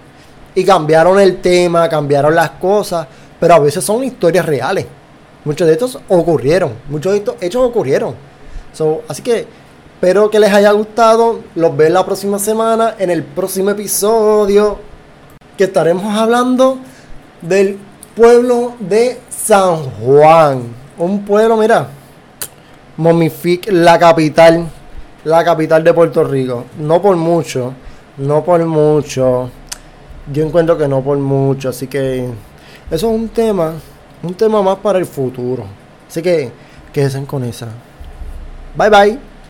y 0.52 0.64
cambiaron 0.64 1.20
el 1.20 1.40
tema, 1.40 1.88
cambiaron 1.88 2.34
las 2.34 2.50
cosas, 2.52 3.06
pero 3.38 3.54
a 3.54 3.58
veces 3.60 3.84
son 3.84 4.02
historias 4.02 4.44
reales. 4.44 4.84
Muchos 5.46 5.68
de 5.68 5.74
estos 5.74 6.00
ocurrieron, 6.08 6.72
muchos 6.88 7.12
de 7.12 7.18
estos 7.18 7.36
hechos 7.40 7.62
ocurrieron. 7.62 8.16
así 9.06 9.22
que 9.22 9.46
espero 9.94 10.28
que 10.28 10.40
les 10.40 10.52
haya 10.52 10.72
gustado. 10.72 11.38
Los 11.54 11.76
veo 11.76 11.88
la 11.88 12.04
próxima 12.04 12.40
semana 12.40 12.96
en 12.98 13.10
el 13.10 13.22
próximo 13.22 13.70
episodio 13.70 14.80
que 15.56 15.62
estaremos 15.62 16.12
hablando 16.18 16.78
del 17.42 17.78
pueblo 18.16 18.74
de 18.80 19.20
San 19.30 19.84
Juan. 20.00 20.64
Un 20.98 21.24
pueblo, 21.24 21.56
mira, 21.56 21.90
Momific, 22.96 23.68
la 23.70 24.00
capital, 24.00 24.66
la 25.22 25.44
capital 25.44 25.84
de 25.84 25.94
Puerto 25.94 26.24
Rico. 26.24 26.64
No 26.76 27.00
por 27.00 27.14
mucho, 27.14 27.72
no 28.16 28.42
por 28.42 28.64
mucho. 28.64 29.48
Yo 30.32 30.44
encuentro 30.44 30.76
que 30.76 30.88
no 30.88 31.02
por 31.02 31.18
mucho, 31.18 31.68
así 31.68 31.86
que 31.86 32.24
eso 32.90 33.08
es 33.08 33.14
un 33.14 33.28
tema, 33.28 33.74
un 34.22 34.34
tema 34.34 34.62
más 34.62 34.78
para 34.78 34.98
el 34.98 35.06
futuro. 35.06 35.64
Así 36.08 36.22
que 36.22 36.50
quédense 36.92 37.24
con 37.24 37.44
esa. 37.44 37.68
Bye 38.76 38.90
bye. 38.90 39.35